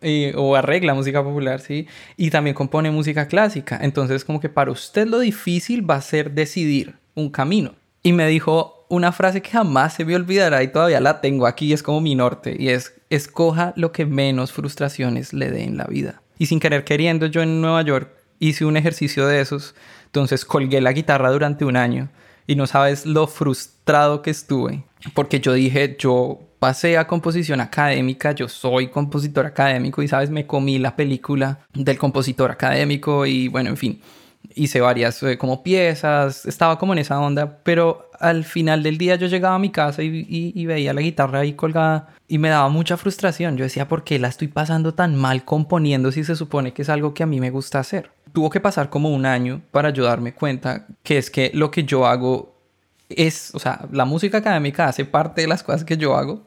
o 0.36 0.56
arregla 0.56 0.94
música 0.94 1.22
popular, 1.22 1.60
¿sí? 1.60 1.86
Y 2.16 2.30
también 2.30 2.54
compone 2.54 2.90
música 2.90 3.26
clásica. 3.26 3.78
Entonces, 3.82 4.24
como 4.24 4.40
que 4.40 4.48
para 4.48 4.70
usted 4.70 5.06
lo 5.06 5.18
difícil 5.18 5.88
va 5.88 5.96
a 5.96 6.02
ser 6.02 6.32
decidir 6.32 6.96
un 7.14 7.30
camino. 7.30 7.74
Y 8.02 8.12
me 8.12 8.26
dijo 8.26 8.86
una 8.88 9.12
frase 9.12 9.40
que 9.40 9.50
jamás 9.50 9.94
se 9.94 10.04
me 10.04 10.14
olvidará 10.14 10.62
y 10.62 10.68
todavía 10.68 11.00
la 11.00 11.20
tengo 11.20 11.46
aquí, 11.46 11.72
es 11.72 11.82
como 11.82 12.00
mi 12.00 12.14
norte, 12.14 12.56
y 12.58 12.68
es, 12.68 12.94
escoja 13.08 13.72
lo 13.74 13.90
que 13.90 14.04
menos 14.04 14.52
frustraciones 14.52 15.32
le 15.32 15.50
dé 15.50 15.64
en 15.64 15.78
la 15.78 15.84
vida. 15.84 16.20
Y 16.36 16.46
sin 16.46 16.60
querer 16.60 16.84
queriendo, 16.84 17.26
yo 17.26 17.40
en 17.42 17.62
Nueva 17.62 17.80
York 17.82 18.10
hice 18.38 18.66
un 18.66 18.76
ejercicio 18.76 19.26
de 19.26 19.40
esos, 19.40 19.74
entonces 20.06 20.44
colgué 20.44 20.82
la 20.82 20.92
guitarra 20.92 21.30
durante 21.30 21.64
un 21.64 21.76
año 21.76 22.10
y 22.46 22.54
no 22.54 22.66
sabes 22.66 23.06
lo 23.06 23.26
frustrado 23.28 24.20
que 24.20 24.30
estuve, 24.30 24.84
porque 25.14 25.40
yo 25.40 25.54
dije, 25.54 25.96
yo 25.98 26.40
pasé 26.62 26.96
a 26.96 27.08
composición 27.08 27.60
académica, 27.60 28.30
yo 28.30 28.48
soy 28.48 28.86
compositor 28.86 29.46
académico 29.46 30.00
y 30.00 30.06
sabes, 30.06 30.30
me 30.30 30.46
comí 30.46 30.78
la 30.78 30.94
película 30.94 31.58
del 31.74 31.98
compositor 31.98 32.52
académico 32.52 33.26
y 33.26 33.48
bueno, 33.48 33.70
en 33.70 33.76
fin, 33.76 34.00
hice 34.54 34.80
varias 34.80 35.20
eh, 35.24 35.36
como 35.36 35.64
piezas, 35.64 36.46
estaba 36.46 36.78
como 36.78 36.92
en 36.92 37.00
esa 37.00 37.18
onda, 37.18 37.58
pero 37.64 38.12
al 38.20 38.44
final 38.44 38.84
del 38.84 38.96
día 38.96 39.16
yo 39.16 39.26
llegaba 39.26 39.56
a 39.56 39.58
mi 39.58 39.70
casa 39.70 40.04
y, 40.04 40.64
veía 40.64 40.94
la 40.94 41.00
guitarra 41.00 41.40
ahí 41.40 41.54
colgada 41.54 42.10
y 42.28 42.38
me 42.38 42.50
daba 42.50 42.68
mucha 42.68 42.96
frustración. 42.96 43.56
Yo 43.56 43.64
decía, 43.64 43.88
¿por 43.88 44.04
qué 44.04 44.20
la 44.20 44.28
estoy 44.28 44.46
pasando 44.46 44.94
tan 44.94 45.16
mal 45.16 45.44
componiendo 45.44 46.12
si 46.12 46.22
se 46.22 46.36
supone 46.36 46.72
que 46.72 46.82
es 46.82 46.88
algo 46.88 47.12
que 47.12 47.24
a 47.24 47.26
mí 47.26 47.40
me 47.40 47.50
gusta 47.50 47.80
hacer? 47.80 48.12
Tuvo 48.32 48.50
que 48.50 48.60
pasar 48.60 48.88
como 48.88 49.10
un 49.10 49.26
año 49.26 49.62
para 49.72 49.90
yo 49.90 50.04
darme 50.04 50.32
cuenta 50.32 50.86
que 51.02 51.18
es 51.18 51.28
que 51.28 51.50
lo 51.54 51.72
que 51.72 51.82
yo 51.82 52.06
hago 52.06 52.51
es, 53.16 53.54
o 53.54 53.58
sea, 53.58 53.86
la 53.92 54.04
música 54.04 54.38
académica 54.38 54.86
hace 54.86 55.04
parte 55.04 55.42
de 55.42 55.48
las 55.48 55.62
cosas 55.62 55.84
que 55.84 55.96
yo 55.96 56.16
hago, 56.16 56.46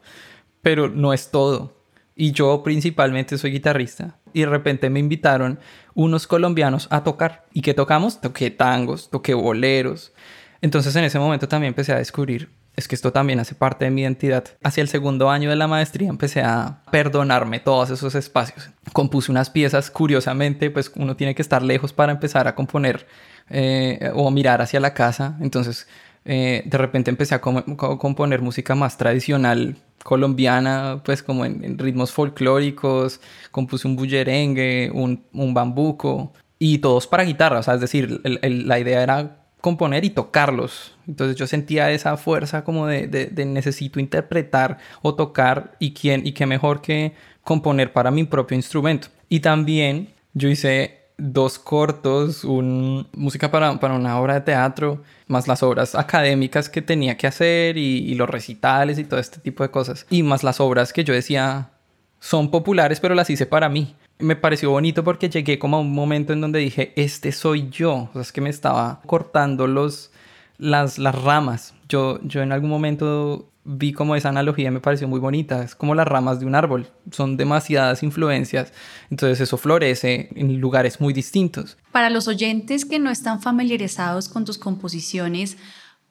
pero 0.61 0.89
no 0.89 1.13
es 1.13 1.31
todo. 1.31 1.75
Y 2.15 2.31
yo 2.31 2.63
principalmente 2.63 3.37
soy 3.37 3.51
guitarrista. 3.51 4.17
Y 4.33 4.41
de 4.41 4.45
repente 4.47 4.89
me 4.89 4.99
invitaron 4.99 5.59
unos 5.93 6.27
colombianos 6.27 6.87
a 6.89 7.03
tocar. 7.03 7.45
¿Y 7.53 7.61
qué 7.61 7.73
tocamos? 7.73 8.21
Toqué 8.21 8.51
tangos, 8.51 9.09
toqué 9.09 9.33
boleros. 9.33 10.13
Entonces 10.61 10.95
en 10.95 11.03
ese 11.03 11.19
momento 11.19 11.47
también 11.47 11.69
empecé 11.71 11.93
a 11.93 11.97
descubrir, 11.97 12.49
es 12.75 12.87
que 12.87 12.95
esto 12.95 13.11
también 13.11 13.39
hace 13.39 13.55
parte 13.55 13.85
de 13.85 13.91
mi 13.91 14.01
identidad. 14.01 14.43
Hacia 14.63 14.81
el 14.81 14.89
segundo 14.89 15.29
año 15.29 15.49
de 15.49 15.55
la 15.55 15.67
maestría 15.67 16.09
empecé 16.09 16.41
a 16.41 16.81
perdonarme 16.91 17.59
todos 17.59 17.89
esos 17.89 18.15
espacios. 18.15 18.69
Compuse 18.91 19.31
unas 19.31 19.49
piezas, 19.49 19.89
curiosamente, 19.89 20.69
pues 20.71 20.91
uno 20.95 21.15
tiene 21.15 21.35
que 21.35 21.41
estar 21.41 21.63
lejos 21.63 21.93
para 21.93 22.11
empezar 22.11 22.47
a 22.47 22.55
componer 22.55 23.07
eh, 23.49 24.11
o 24.13 24.29
mirar 24.29 24.61
hacia 24.61 24.79
la 24.79 24.93
casa. 24.93 25.37
Entonces 25.39 25.87
eh, 26.25 26.63
de 26.65 26.77
repente 26.77 27.11
empecé 27.11 27.35
a, 27.35 27.39
componer 27.41 28.41
música 28.41 28.73
más 28.73 28.97
tradicional 28.97 29.77
colombiana, 30.03 31.01
pues 31.05 31.21
como 31.21 31.45
en, 31.45 31.77
ritmos 31.77 32.11
folclóricos, 32.11 33.21
compuse 33.51 33.87
un 33.87 33.95
bullerengue, 33.95 34.91
un, 34.91 35.53
bambuco 35.53 36.33
y 36.57 36.79
todos 36.79 37.05
para 37.07 37.23
guitarra, 37.23 37.59
o 37.59 37.63
sea, 37.63 37.75
es 37.75 37.81
decir, 37.81 38.21
la 38.23 38.79
idea 38.79 39.03
era 39.03 39.45
componer 39.61 40.03
y 40.03 40.09
tocarlos. 40.09 40.95
Entonces 41.07 41.35
yo 41.37 41.47
sentía 41.47 41.91
esa 41.91 42.17
fuerza 42.17 42.63
como 42.63 42.87
de, 42.87 43.07
de, 43.07 43.45
necesito 43.45 43.99
interpretar 43.99 44.79
o 45.01 45.15
tocar 45.15 45.75
y 45.79 45.93
quién 45.93 46.25
y 46.25 46.33
qué 46.33 46.45
mejor 46.45 46.81
que 46.81 47.13
componer 47.43 47.93
para 47.93 48.11
mi 48.11 48.23
propio 48.25 48.55
instrumento. 48.55 49.07
Y 49.29 49.39
también 49.39 50.13
yo 50.33 50.49
hice 50.49 51.04
dos 51.17 51.59
cortos, 51.59 52.43
un, 52.43 53.07
música 53.13 53.49
para, 53.49 53.79
para, 53.79 53.93
una 53.95 54.19
obra 54.19 54.35
de 54.35 54.41
teatro, 54.41 55.01
más 55.27 55.47
las 55.47 55.63
obras 55.63 55.95
académicas 55.95 56.69
que 56.69 56.81
tenía 56.81 57.17
que 57.17 57.27
hacer 57.27 57.77
y, 57.77 58.13
los 58.15 58.29
recitales 58.29 58.99
y 58.99 59.05
todo 59.05 59.19
este 59.19 59.39
tipo 59.39 59.63
de 59.63 59.71
cosas. 59.71 60.05
Y 60.09 60.23
más 60.23 60.43
las 60.43 60.59
obras 60.59 60.93
que 60.93 61.03
yo 61.03 61.13
decía 61.13 61.71
son 62.19 62.49
populares, 62.49 62.99
pero 62.99 63.15
las 63.15 63.29
hice 63.29 63.45
para 63.45 63.69
mí. 63.69 63.95
Me 64.17 64.35
pareció 64.35 64.71
bonito 64.71 65.03
porque 65.03 65.29
llegué 65.29 65.59
como 65.59 65.77
a 65.77 65.79
un 65.81 65.91
momento 65.91 66.33
en 66.33 66.41
donde 66.41 66.59
dije, 66.59 66.93
este 66.95 67.31
soy 67.31 67.69
yo. 67.69 68.09
O 68.09 68.13
sea, 68.13 68.21
es 68.21 68.31
que 68.31 68.41
me 68.41 68.49
estaba 68.49 69.01
cortando 69.05 69.67
los, 69.67 70.11
las, 70.57 70.97
las 70.97 71.21
ramas. 71.21 71.73
Yo, 71.89 72.19
yo 72.23 72.41
en 72.41 72.51
algún 72.51 72.69
momento 72.69 73.49
vi 73.65 73.93
como 73.93 74.15
esa 74.15 74.29
analogía 74.29 74.71
me 74.71 74.79
pareció 74.79 75.07
muy 75.07 75.19
bonita. 75.19 75.63
Es 75.63 75.75
como 75.75 75.95
las 75.95 76.07
ramas 76.07 76.39
de 76.39 76.45
un 76.45 76.55
árbol. 76.55 76.87
Son 77.11 77.35
demasiadas 77.35 78.03
influencias. 78.03 78.71
Entonces 79.09 79.41
eso 79.41 79.57
florece 79.57 80.29
en 80.35 80.61
lugares 80.61 81.01
muy 81.01 81.13
distintos. 81.13 81.77
Para 81.91 82.09
los 82.09 82.27
oyentes 82.27 82.85
que 82.85 82.99
no 82.99 83.09
están 83.09 83.41
familiarizados 83.41 84.29
con 84.29 84.45
tus 84.45 84.57
composiciones, 84.57 85.57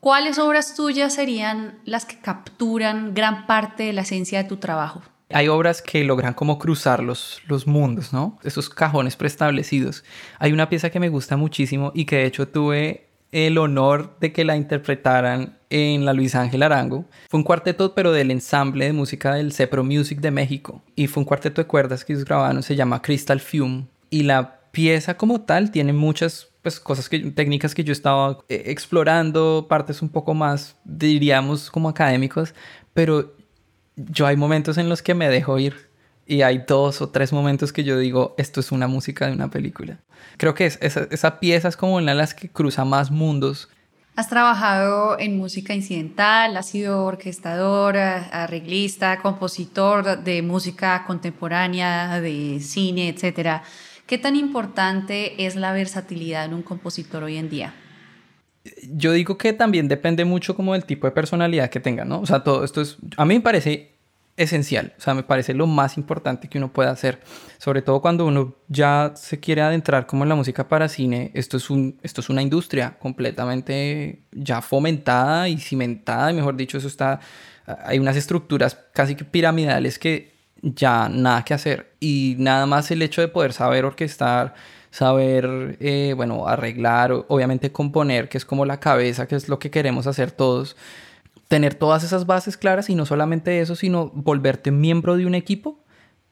¿cuáles 0.00 0.38
obras 0.38 0.74
tuyas 0.74 1.14
serían 1.14 1.78
las 1.84 2.04
que 2.04 2.18
capturan 2.18 3.14
gran 3.14 3.46
parte 3.46 3.84
de 3.84 3.92
la 3.92 4.02
esencia 4.02 4.42
de 4.42 4.48
tu 4.48 4.56
trabajo? 4.56 5.02
Hay 5.30 5.48
obras 5.48 5.80
que 5.80 6.04
logran 6.04 6.34
como 6.34 6.58
cruzar 6.58 7.02
los, 7.02 7.40
los 7.46 7.66
mundos, 7.66 8.12
¿no? 8.12 8.38
Esos 8.42 8.68
cajones 8.68 9.16
preestablecidos. 9.16 10.04
Hay 10.38 10.52
una 10.52 10.68
pieza 10.68 10.90
que 10.90 11.00
me 11.00 11.08
gusta 11.08 11.36
muchísimo 11.36 11.92
y 11.94 12.04
que 12.04 12.16
de 12.16 12.26
hecho 12.26 12.46
tuve 12.46 13.13
el 13.34 13.58
honor 13.58 14.16
de 14.20 14.32
que 14.32 14.44
la 14.44 14.56
interpretaran 14.56 15.58
en 15.68 16.04
la 16.04 16.12
Luis 16.12 16.36
Ángel 16.36 16.62
Arango. 16.62 17.04
Fue 17.28 17.38
un 17.38 17.44
cuarteto, 17.44 17.92
pero 17.92 18.12
del 18.12 18.30
ensamble 18.30 18.84
de 18.84 18.92
música 18.92 19.34
del 19.34 19.52
Cepro 19.52 19.82
Music 19.82 20.20
de 20.20 20.30
México. 20.30 20.82
Y 20.94 21.08
fue 21.08 21.22
un 21.22 21.24
cuarteto 21.24 21.60
de 21.60 21.66
cuerdas 21.66 22.04
que 22.04 22.12
ellos 22.12 22.24
grabaron, 22.24 22.62
se 22.62 22.76
llama 22.76 23.02
Crystal 23.02 23.40
Fume. 23.40 23.86
Y 24.08 24.22
la 24.22 24.60
pieza 24.70 25.16
como 25.16 25.40
tal 25.40 25.72
tiene 25.72 25.92
muchas 25.92 26.48
pues, 26.62 26.78
cosas 26.78 27.08
que, 27.08 27.18
técnicas 27.32 27.74
que 27.74 27.82
yo 27.82 27.92
estaba 27.92 28.38
eh, 28.48 28.62
explorando, 28.66 29.66
partes 29.68 30.00
un 30.00 30.10
poco 30.10 30.32
más, 30.34 30.76
diríamos, 30.84 31.72
como 31.72 31.88
académicos, 31.88 32.54
pero 32.92 33.34
yo 33.96 34.28
hay 34.28 34.36
momentos 34.36 34.78
en 34.78 34.88
los 34.88 35.02
que 35.02 35.14
me 35.14 35.28
dejo 35.28 35.58
ir 35.58 35.74
y 36.26 36.42
hay 36.42 36.64
dos 36.66 37.00
o 37.00 37.10
tres 37.10 37.32
momentos 37.32 37.72
que 37.72 37.84
yo 37.84 37.98
digo, 37.98 38.34
esto 38.38 38.60
es 38.60 38.72
una 38.72 38.86
música 38.86 39.26
de 39.26 39.32
una 39.32 39.50
película. 39.50 39.98
Creo 40.36 40.54
que 40.54 40.66
es, 40.66 40.78
esa, 40.80 41.06
esa 41.10 41.38
pieza 41.38 41.68
es 41.68 41.76
como 41.76 41.96
una 41.96 42.12
de 42.12 42.18
las 42.18 42.34
que 42.34 42.48
cruza 42.48 42.84
más 42.84 43.10
mundos. 43.10 43.68
Has 44.16 44.28
trabajado 44.28 45.18
en 45.18 45.36
música 45.36 45.74
incidental, 45.74 46.56
has 46.56 46.68
sido 46.68 47.04
orquestador, 47.04 47.96
arreglista, 47.96 49.18
compositor 49.20 50.22
de 50.22 50.40
música 50.40 51.04
contemporánea, 51.04 52.20
de 52.20 52.60
cine, 52.60 53.08
etc. 53.08 53.62
¿Qué 54.06 54.18
tan 54.18 54.36
importante 54.36 55.44
es 55.44 55.56
la 55.56 55.72
versatilidad 55.72 56.44
en 56.44 56.54
un 56.54 56.62
compositor 56.62 57.24
hoy 57.24 57.38
en 57.38 57.50
día? 57.50 57.74
Yo 58.88 59.12
digo 59.12 59.36
que 59.36 59.52
también 59.52 59.88
depende 59.88 60.24
mucho 60.24 60.54
como 60.54 60.74
del 60.74 60.84
tipo 60.84 61.06
de 61.06 61.10
personalidad 61.10 61.68
que 61.68 61.80
tenga, 61.80 62.04
¿no? 62.04 62.20
O 62.20 62.26
sea, 62.26 62.44
todo 62.44 62.64
esto 62.64 62.80
es, 62.80 62.96
a 63.16 63.24
mí 63.24 63.34
me 63.34 63.40
parece 63.40 63.93
esencial, 64.36 64.94
o 64.98 65.00
sea, 65.00 65.14
me 65.14 65.22
parece 65.22 65.54
lo 65.54 65.66
más 65.66 65.96
importante 65.96 66.48
que 66.48 66.58
uno 66.58 66.72
puede 66.72 66.88
hacer, 66.88 67.20
sobre 67.58 67.82
todo 67.82 68.00
cuando 68.00 68.26
uno 68.26 68.54
ya 68.68 69.12
se 69.14 69.38
quiere 69.38 69.62
adentrar 69.62 70.06
como 70.06 70.24
en 70.24 70.28
la 70.28 70.34
música 70.34 70.68
para 70.68 70.88
cine, 70.88 71.30
esto 71.34 71.56
es, 71.56 71.70
un, 71.70 72.00
esto 72.02 72.20
es 72.20 72.28
una 72.28 72.42
industria 72.42 72.96
completamente 72.98 74.24
ya 74.32 74.60
fomentada 74.60 75.48
y 75.48 75.58
cimentada, 75.58 76.32
mejor 76.32 76.56
dicho, 76.56 76.78
eso 76.78 76.88
está, 76.88 77.20
hay 77.84 77.98
unas 77.98 78.16
estructuras 78.16 78.76
casi 78.92 79.14
que 79.14 79.24
piramidales 79.24 79.98
que 79.98 80.34
ya 80.62 81.08
nada 81.08 81.44
que 81.44 81.54
hacer, 81.54 81.94
y 82.00 82.34
nada 82.38 82.66
más 82.66 82.90
el 82.90 83.02
hecho 83.02 83.20
de 83.20 83.28
poder 83.28 83.52
saber 83.52 83.84
orquestar, 83.84 84.54
saber, 84.90 85.76
eh, 85.80 86.14
bueno, 86.16 86.46
arreglar, 86.46 87.12
obviamente 87.28 87.72
componer, 87.72 88.28
que 88.28 88.38
es 88.38 88.44
como 88.44 88.64
la 88.64 88.78
cabeza, 88.78 89.26
que 89.26 89.34
es 89.34 89.48
lo 89.48 89.58
que 89.58 89.70
queremos 89.70 90.06
hacer 90.06 90.30
todos, 90.30 90.76
tener 91.48 91.74
todas 91.74 92.04
esas 92.04 92.26
bases 92.26 92.56
claras 92.56 92.90
y 92.90 92.94
no 92.94 93.06
solamente 93.06 93.60
eso, 93.60 93.76
sino 93.76 94.10
volverte 94.14 94.70
miembro 94.70 95.16
de 95.16 95.26
un 95.26 95.34
equipo, 95.34 95.78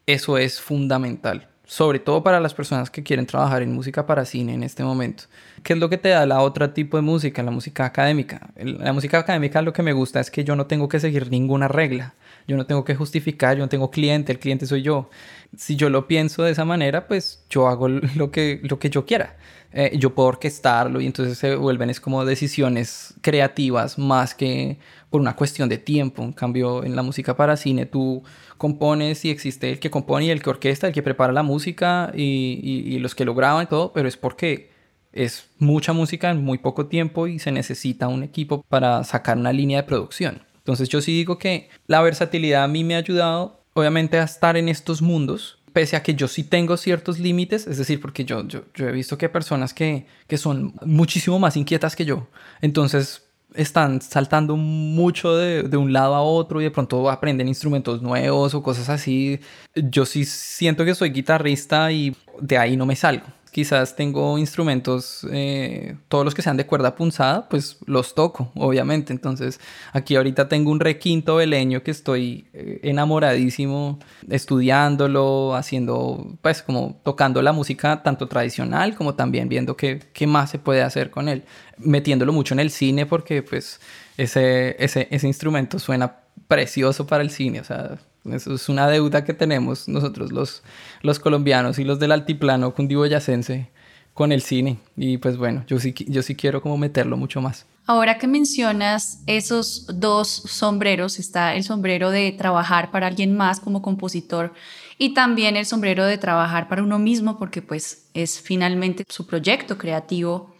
eso 0.05 0.37
es 0.37 0.59
fundamental. 0.59 1.49
Sobre 1.65 1.99
todo 1.99 2.23
para 2.23 2.41
las 2.41 2.53
personas 2.53 2.89
que 2.89 3.03
quieren 3.03 3.25
trabajar 3.25 3.61
en 3.61 3.73
música 3.73 4.05
para 4.05 4.25
cine 4.25 4.53
en 4.53 4.63
este 4.63 4.83
momento. 4.83 5.23
¿Qué 5.63 5.73
es 5.73 5.79
lo 5.79 5.89
que 5.89 5.97
te 5.97 6.09
da 6.09 6.25
la 6.25 6.41
otra 6.41 6.73
tipo 6.73 6.97
de 6.97 7.01
música, 7.01 7.41
la 7.41 7.51
música 7.51 7.85
académica? 7.85 8.49
La 8.57 8.91
música 8.91 9.17
académica 9.17 9.61
lo 9.61 9.71
que 9.71 9.81
me 9.81 9.93
gusta 9.93 10.19
es 10.19 10.29
que 10.29 10.43
yo 10.43 10.57
no 10.57 10.65
tengo 10.65 10.89
que 10.89 10.99
seguir 10.99 11.31
ninguna 11.31 11.69
regla. 11.69 12.15
Yo 12.47 12.57
no 12.57 12.65
tengo 12.65 12.83
que 12.83 12.95
justificar, 12.95 13.55
yo 13.55 13.63
no 13.63 13.69
tengo 13.69 13.89
cliente, 13.89 14.33
el 14.33 14.39
cliente 14.39 14.65
soy 14.65 14.81
yo. 14.81 15.09
Si 15.55 15.77
yo 15.77 15.89
lo 15.89 16.07
pienso 16.07 16.43
de 16.43 16.51
esa 16.51 16.65
manera, 16.65 17.07
pues 17.07 17.45
yo 17.49 17.69
hago 17.69 17.87
lo 17.87 18.29
que, 18.29 18.59
lo 18.63 18.77
que 18.79 18.89
yo 18.89 19.05
quiera. 19.05 19.37
Eh, 19.71 19.97
yo 19.97 20.13
puedo 20.13 20.29
orquestarlo 20.29 21.01
y 21.01 21.07
entonces 21.07 21.35
se 21.37 21.55
vuelven 21.55 21.89
es 21.89 21.99
como 21.99 22.25
decisiones 22.25 23.15
creativas 23.21 23.97
más 23.97 24.35
que 24.35 24.77
por 25.13 25.21
una 25.21 25.35
cuestión 25.35 25.69
de 25.69 25.77
tiempo. 25.77 26.23
En 26.23 26.33
cambio, 26.33 26.83
en 26.83 26.95
la 26.95 27.03
música 27.03 27.37
para 27.37 27.55
cine 27.55 27.85
tú 27.85 28.23
compones 28.57 29.23
y 29.25 29.29
existe 29.29 29.69
el 29.69 29.77
que 29.77 29.91
compone 29.91 30.25
y 30.25 30.29
el 30.31 30.41
que 30.41 30.49
orquesta, 30.49 30.87
el 30.87 30.93
que 30.93 31.03
prepara 31.03 31.31
la 31.31 31.43
música 31.43 32.11
y, 32.15 32.59
y, 32.63 32.97
los 32.97 33.13
que 33.13 33.23
lo 33.23 33.35
graban 33.35 33.65
y 33.65 33.67
todo, 33.67 33.93
pero 33.93 34.07
es 34.07 34.17
porque 34.17 34.71
es 35.11 35.51
mucha 35.59 35.93
música 35.93 36.31
en 36.31 36.43
muy 36.43 36.57
poco 36.57 36.87
tiempo 36.87 37.27
y 37.27 37.37
se 37.37 37.51
necesita 37.51 38.07
un 38.07 38.23
equipo 38.23 38.65
para 38.69 39.03
sacar 39.03 39.37
una 39.37 39.53
línea 39.53 39.83
de 39.83 39.87
producción. 39.87 40.41
Entonces 40.57 40.89
yo 40.89 40.99
sí 40.99 41.11
digo 41.11 41.37
que 41.37 41.69
la 41.85 42.01
versatilidad 42.01 42.63
a 42.63 42.67
mí 42.67 42.83
me 42.83 42.95
ha 42.95 42.97
ayudado 42.97 43.63
obviamente 43.73 44.17
a 44.17 44.23
estar 44.23 44.57
en 44.57 44.67
estos 44.67 45.03
mundos, 45.03 45.59
pese 45.73 45.95
a 45.95 46.01
que 46.01 46.15
yo 46.15 46.27
sí 46.27 46.43
tengo 46.43 46.75
ciertos 46.75 47.19
límites, 47.19 47.67
es 47.67 47.77
decir, 47.77 48.01
porque 48.01 48.25
yo, 48.25 48.47
yo, 48.47 48.63
he 48.79 48.91
visto 48.91 49.15
que 49.19 49.27
hay 49.27 49.31
personas 49.31 49.75
que, 49.75 50.07
que 50.25 50.39
son 50.39 50.73
muchísimo 50.83 51.37
más 51.37 51.55
inquietas 51.55 51.95
que 51.95 52.03
yo. 52.05 52.29
Entonces 52.61 53.22
están 53.55 54.01
saltando 54.01 54.55
mucho 54.57 55.35
de, 55.35 55.63
de, 55.63 55.77
un 55.77 55.93
lado 55.93 56.15
a 56.15 56.21
otro 56.21 56.61
y 56.61 56.65
de 56.65 56.71
pronto 56.71 57.09
aprenden 57.09 57.47
instrumentos 57.47 58.01
nuevos 58.01 58.53
o 58.53 58.63
cosas 58.63 58.89
así. 58.89 59.39
Yo 59.75 60.05
sí 60.05 60.25
siento 60.25 60.85
que 60.85 60.95
soy 60.95 61.11
guitarrista 61.11 61.91
y 61.91 62.15
de 62.39 62.57
ahí 62.57 62.77
no 62.77 62.85
me 62.85 62.95
salgo 62.95 63.25
quizás 63.53 63.95
tengo 63.95 64.37
instrumentos, 64.39 65.25
eh, 65.31 65.95
todos 66.09 66.25
los 66.25 66.33
que 66.33 66.41
sean 66.41 66.57
de 66.57 66.65
cuerda 66.65 66.95
punzada, 66.95 67.47
pues 67.47 67.77
los 67.85 68.15
toco, 68.15 68.51
obviamente. 68.55 69.13
Entonces, 69.13 69.59
aquí 69.93 70.15
ahorita 70.15 70.49
tengo 70.49 70.71
un 70.71 70.79
requinto 70.79 71.35
veleño 71.35 71.83
que 71.83 71.91
estoy 71.91 72.47
eh, 72.53 72.79
enamoradísimo, 72.83 73.99
estudiándolo, 74.27 75.55
haciendo, 75.55 76.35
pues 76.41 76.63
como 76.63 76.99
tocando 77.03 77.41
la 77.43 77.53
música 77.53 78.01
tanto 78.01 78.27
tradicional 78.27 78.95
como 78.95 79.13
también 79.13 79.47
viendo 79.47 79.77
qué, 79.77 80.01
qué 80.13 80.25
más 80.25 80.49
se 80.49 80.57
puede 80.57 80.81
hacer 80.81 81.11
con 81.11 81.29
él, 81.29 81.43
metiéndolo 81.77 82.33
mucho 82.33 82.55
en 82.55 82.59
el 82.59 82.71
cine 82.71 83.05
porque 83.05 83.43
pues 83.43 83.79
ese, 84.17 84.75
ese, 84.83 85.07
ese 85.11 85.27
instrumento 85.27 85.77
suena 85.77 86.15
precioso 86.47 87.05
para 87.05 87.21
el 87.21 87.29
cine, 87.29 87.61
o 87.61 87.63
sea, 87.63 87.99
eso 88.31 88.53
es 88.53 88.69
una 88.69 88.87
deuda 88.87 89.25
que 89.25 89.33
tenemos 89.33 89.87
nosotros 89.87 90.31
los, 90.31 90.63
los 91.01 91.19
colombianos 91.19 91.79
y 91.79 91.83
los 91.83 91.99
del 91.99 92.11
altiplano 92.11 92.73
cundiboyacense 92.73 93.69
con 94.13 94.31
el 94.31 94.41
cine. 94.41 94.79
Y 94.95 95.17
pues 95.17 95.37
bueno, 95.37 95.63
yo 95.67 95.79
sí, 95.79 95.93
yo 96.07 96.21
sí 96.21 96.35
quiero 96.35 96.61
como 96.61 96.77
meterlo 96.77 97.17
mucho 97.17 97.41
más. 97.41 97.65
Ahora 97.85 98.17
que 98.17 98.27
mencionas 98.27 99.19
esos 99.27 99.87
dos 99.99 100.29
sombreros, 100.29 101.19
está 101.19 101.53
el 101.53 101.63
sombrero 101.63 102.11
de 102.11 102.31
trabajar 102.31 102.91
para 102.91 103.07
alguien 103.07 103.35
más 103.35 103.59
como 103.59 103.81
compositor 103.81 104.53
y 104.97 105.13
también 105.13 105.57
el 105.57 105.65
sombrero 105.65 106.05
de 106.05 106.17
trabajar 106.17 106.69
para 106.69 106.81
uno 106.81 106.97
mismo 106.97 107.37
porque 107.37 107.61
pues 107.61 108.05
es 108.13 108.39
finalmente 108.39 109.03
su 109.09 109.27
proyecto 109.27 109.77
creativo. 109.77 110.53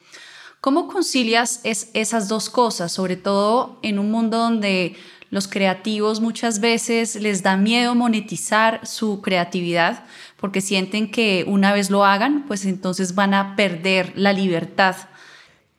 ¿Cómo 0.60 0.88
concilias 0.88 1.62
es, 1.64 1.90
esas 1.94 2.28
dos 2.28 2.50
cosas, 2.50 2.92
sobre 2.92 3.16
todo 3.16 3.80
en 3.84 4.00
un 4.00 4.12
mundo 4.12 4.38
donde 4.38 4.96
los 5.34 5.48
creativos 5.48 6.22
muchas 6.22 6.60
veces 6.60 7.16
les 7.16 7.42
da 7.42 7.58
miedo 7.58 7.96
monetizar 7.96 8.86
su 8.86 9.20
creatividad 9.20 10.04
porque 10.40 10.62
sienten 10.62 11.10
que 11.10 11.44
una 11.48 11.74
vez 11.74 11.90
lo 11.90 12.06
hagan, 12.06 12.46
pues 12.48 12.66
entonces 12.66 13.16
van 13.16 13.34
a 13.34 13.56
perder 13.56 14.14
la 14.16 14.32
libertad. 14.32 14.96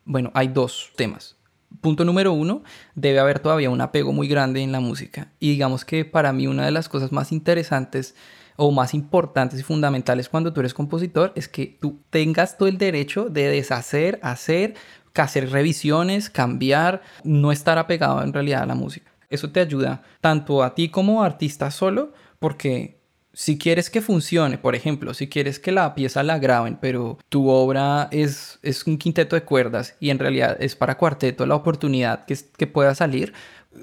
Bueno, 0.05 0.33
hay 0.35 0.49
dos 0.49 0.91
temas. 0.97 1.37
Punto 1.81 2.05
número 2.05 2.33
uno, 2.33 2.65
debe 2.97 3.21
haber 3.21 3.39
todavía 3.39 3.71
un 3.71 3.81
apego 3.81 4.13
muy 4.13 4.27
grande 4.27 4.61
en 4.61 4.73
la 4.73 4.81
música. 4.81 5.29
Y 5.39 5.51
digamos 5.51 5.85
que 5.85 6.05
para 6.05 6.33
mí 6.33 6.49
una 6.49 6.65
de 6.65 6.73
las 6.73 6.89
cosas 6.89 7.13
más 7.13 7.31
interesantes 7.31 8.17
o 8.57 8.73
más 8.73 8.93
importantes 8.93 9.61
y 9.61 9.63
fundamentales 9.63 10.29
cuando 10.29 10.53
tú 10.53 10.59
eres 10.59 10.75
compositor 10.75 11.33
es 11.37 11.47
que 11.47 11.79
tú 11.81 12.01
tengas 12.11 12.59
todo 12.59 12.69
el 12.69 12.77
derecho 12.77 13.29
de 13.29 13.47
deshacer, 13.51 14.19
hacer, 14.21 14.75
hacer 15.15 15.51
revisiones, 15.51 16.29
cambiar, 16.29 17.03
no 17.23 17.53
estar 17.53 17.79
apegado 17.79 18.21
en 18.25 18.33
realidad 18.33 18.63
a 18.65 18.67
la 18.67 18.75
música. 18.75 19.14
Eso 19.35 19.51
te 19.51 19.61
ayuda 19.61 20.03
tanto 20.21 20.63
a 20.63 20.75
ti 20.75 20.89
como 20.89 21.23
artista 21.23 21.71
solo, 21.71 22.13
porque 22.39 23.01
si 23.33 23.59
quieres 23.59 23.91
que 23.91 24.01
funcione, 24.01 24.59
por 24.59 24.75
ejemplo, 24.77 25.13
si 25.13 25.29
quieres 25.29 25.59
que 25.59 25.73
la 25.73 25.95
pieza 25.95 26.23
la 26.23 26.39
graben, 26.39 26.79
pero 26.81 27.19
tu 27.29 27.49
obra 27.49 28.09
es, 28.13 28.61
es 28.63 28.87
un 28.87 28.97
quinteto 28.97 29.35
de 29.35 29.43
cuerdas 29.43 29.97
y 29.99 30.11
en 30.11 30.21
realidad 30.21 30.57
es 30.61 30.77
para 30.77 30.97
cuarteto 30.97 31.45
la 31.45 31.57
oportunidad 31.57 32.25
que, 32.27 32.39
que 32.57 32.67
pueda 32.69 32.95
salir, 32.95 33.33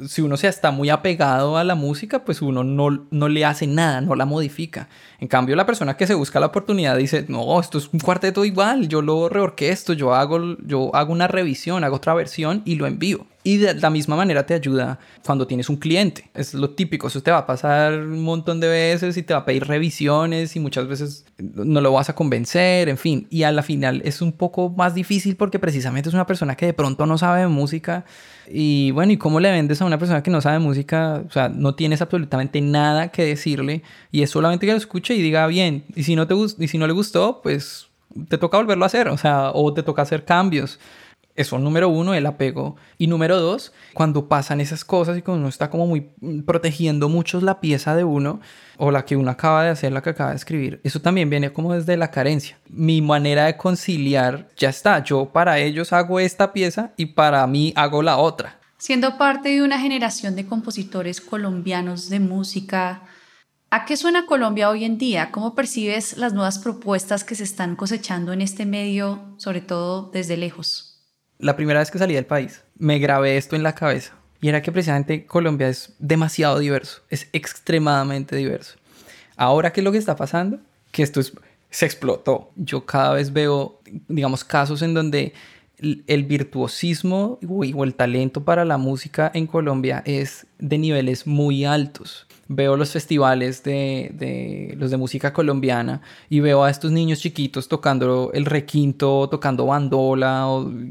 si 0.08 0.22
uno 0.22 0.38
se 0.38 0.48
está 0.48 0.72
muy 0.72 0.90
apegado 0.90 1.58
a 1.58 1.64
la 1.64 1.76
música, 1.76 2.24
pues 2.24 2.42
uno 2.42 2.64
no, 2.64 3.08
no 3.10 3.30
le 3.30 3.46
hace 3.46 3.68
nada, 3.68 4.02
no 4.02 4.16
la 4.16 4.26
modifica. 4.26 4.88
En 5.20 5.28
cambio, 5.28 5.56
la 5.56 5.66
persona 5.66 5.98
que 5.98 6.08
se 6.08 6.14
busca 6.14 6.40
la 6.40 6.48
oportunidad 6.48 6.98
dice, 6.98 7.26
no, 7.28 7.60
esto 7.60 7.78
es 7.78 7.90
un 7.92 8.00
cuarteto 8.00 8.46
igual, 8.46 8.88
yo 8.88 9.02
lo 9.02 9.30
reorquesto, 9.30 9.94
yo 9.94 10.14
hago, 10.14 10.58
yo 10.66 10.96
hago 10.96 11.12
una 11.12 11.28
revisión, 11.28 11.84
hago 11.84 11.98
otra 11.98 12.14
versión 12.14 12.62
y 12.66 12.76
lo 12.76 12.88
envío. 12.88 13.26
Y 13.44 13.58
de 13.58 13.74
la 13.74 13.90
misma 13.90 14.16
manera 14.16 14.46
te 14.46 14.54
ayuda 14.54 15.00
cuando 15.26 15.48
tienes 15.48 15.68
un 15.70 15.78
cliente. 15.78 16.30
Es 16.34 16.54
lo 16.54 16.70
típico, 16.72 17.08
eso 17.08 17.24
te 17.24 17.32
va 17.32 17.40
a 17.40 17.46
pasar 17.48 17.94
un 17.94 18.22
montón 18.22 18.60
de 18.60 18.68
veces 18.68 19.18
y 19.18 19.24
te 19.24 19.34
va 19.34 19.40
a 19.40 19.46
pedir 19.46 19.66
revisiones 19.66 20.56
y 20.56 20.60
muchas 20.60 20.88
veces 20.88 21.26
no 21.40 21.82
lo 21.82 21.92
vas 21.92 22.10
a 22.10 22.16
convencer, 22.16 22.88
en 22.88 22.98
fin. 22.98 23.28
Y 23.32 23.44
a 23.44 23.52
la 23.52 23.64
final 23.64 24.02
es 24.06 24.22
un 24.22 24.32
poco 24.32 24.70
más 24.70 24.94
difícil 24.94 25.36
porque 25.36 25.58
precisamente 25.58 26.10
es 26.10 26.14
una 26.14 26.28
persona 26.28 26.56
que 26.56 26.68
de 26.68 26.74
pronto 26.74 27.08
no 27.08 27.18
sabe 27.18 27.42
de 27.42 27.48
música. 27.48 28.06
Y 28.48 28.92
bueno, 28.92 29.12
¿y 29.12 29.18
cómo 29.18 29.40
le 29.40 29.50
vendes 29.50 29.82
a 29.82 29.86
una 29.86 29.98
persona 29.98 30.22
que 30.22 30.30
no 30.30 30.42
sabe 30.42 30.60
música? 30.60 31.24
O 31.28 31.32
sea, 31.32 31.50
no 31.50 31.74
tienes 31.74 32.02
absolutamente 32.02 32.62
nada 32.62 33.08
que 33.08 33.24
decirle 33.24 33.82
y 34.12 34.22
es 34.22 34.30
solamente 34.30 34.68
que 34.68 34.74
lo 34.74 34.78
escuche 34.78 35.16
y 35.16 35.22
diga 35.22 35.48
bien. 35.48 35.84
Y 35.96 36.04
si 36.04 36.16
no, 36.16 36.28
te, 36.28 36.36
y 36.36 36.68
si 36.68 36.78
no 36.78 36.86
le 36.86 36.94
gustó, 36.94 37.42
pues 37.42 37.88
te 38.28 38.38
toca 38.38 38.58
volverlo 38.58 38.84
a 38.84 38.88
hacer, 38.88 39.08
o 39.08 39.18
sea, 39.18 39.52
o 39.52 39.74
te 39.74 39.84
toca 39.84 40.02
hacer 40.02 40.26
cambios. 40.26 40.80
Eso, 41.36 41.58
número 41.60 41.90
uno, 41.90 42.14
el 42.14 42.26
apego. 42.26 42.76
Y 42.98 43.08
número 43.08 43.40
dos, 43.40 43.72
cuando 43.94 44.28
pasan 44.28 44.60
esas 44.60 44.84
cosas 44.84 45.18
y 45.18 45.22
cuando 45.22 45.40
uno 45.40 45.50
está 45.50 45.70
como 45.70 45.88
muy 45.88 46.12
mm, 46.20 46.42
protegiendo 46.42 47.10
mucho 47.10 47.40
la 47.42 47.62
pieza 47.62 47.96
de 47.96 48.04
uno 48.04 48.42
o 48.78 48.92
la 48.92 49.06
que 49.06 49.16
uno 49.16 49.32
acaba 49.32 49.64
de 49.64 49.70
hacer, 49.70 49.92
la 49.92 50.02
que 50.02 50.10
acaba 50.10 50.32
de 50.32 50.36
escribir, 50.36 50.82
eso 50.84 51.02
también 51.02 51.30
viene 51.30 51.54
como 51.54 51.74
desde 51.74 51.98
la 51.98 52.12
carencia. 52.12 52.58
Mi 52.70 53.02
manera 53.02 53.46
de 53.46 53.58
conciliar, 53.58 54.50
ya 54.58 54.70
está, 54.70 55.04
yo 55.04 55.28
para 55.28 55.60
ellos 55.60 55.94
hago 55.94 56.20
esta 56.20 56.52
pieza 56.52 56.92
y 56.98 57.08
para 57.08 57.46
mí 57.48 57.74
hago 57.76 58.04
la 58.04 58.18
otra. 58.18 58.60
Siendo 58.78 59.18
parte 59.18 59.50
de 59.50 59.62
una 59.62 59.80
generación 59.80 60.36
de 60.36 60.48
compositores 60.48 61.22
colombianos 61.22 62.10
de 62.10 62.20
música, 62.20 63.04
¿A 63.74 63.86
qué 63.86 63.96
suena 63.96 64.26
Colombia 64.26 64.70
hoy 64.70 64.84
en 64.84 64.98
día? 64.98 65.32
¿Cómo 65.32 65.56
percibes 65.56 66.18
las 66.18 66.34
nuevas 66.34 66.60
propuestas 66.60 67.24
que 67.24 67.36
se 67.36 67.46
están 67.46 67.78
cosechando 67.78 68.34
en 68.34 68.42
este 68.42 68.66
medio, 68.66 69.34
sobre 69.38 69.62
todo 69.62 70.12
desde 70.12 70.36
lejos? 70.36 70.91
La 71.42 71.56
primera 71.56 71.80
vez 71.80 71.92
que 71.92 71.98
salí 71.98 72.14
del 72.14 72.26
país, 72.26 72.64
me 72.78 73.00
grabé 73.00 73.38
esto 73.38 73.56
en 73.56 73.64
la 73.64 73.76
cabeza. 73.76 74.14
Y 74.40 74.50
era 74.50 74.62
que 74.62 74.72
precisamente 74.72 75.26
Colombia 75.26 75.68
es 75.68 75.94
demasiado 76.00 76.60
diverso, 76.60 77.02
es 77.10 77.28
extremadamente 77.34 78.36
diverso. 78.36 78.78
Ahora, 79.36 79.74
¿qué 79.74 79.82
es 79.82 79.84
lo 79.84 79.92
que 79.92 79.98
está 79.98 80.16
pasando? 80.16 80.60
Que 80.92 81.04
esto 81.04 81.22
se 81.70 81.86
explotó. 81.86 82.52
Yo 82.56 82.86
cada 82.86 83.14
vez 83.14 83.34
veo, 83.34 83.80
digamos, 84.08 84.44
casos 84.44 84.82
en 84.82 84.94
donde 84.94 85.34
el 85.80 86.24
virtuosismo 86.24 87.40
o 87.48 87.84
el 87.84 87.96
talento 87.96 88.44
para 88.44 88.66
la 88.66 88.78
música 88.78 89.32
en 89.34 89.48
Colombia 89.48 90.04
es 90.06 90.46
de 90.60 90.78
niveles 90.78 91.26
muy 91.26 91.66
altos 91.66 92.28
veo 92.54 92.76
los 92.76 92.92
festivales 92.92 93.64
de, 93.64 94.76
los 94.78 94.92
de 94.92 94.98
música 94.98 95.32
colombiana 95.32 96.02
y 96.30 96.42
veo 96.42 96.64
a 96.64 96.70
estos 96.70 96.92
niños 96.92 97.20
chiquitos 97.20 97.70
tocando 97.70 98.32
el 98.34 98.46
requinto, 98.46 99.30
tocando 99.30 99.66
bandola, 99.66 100.48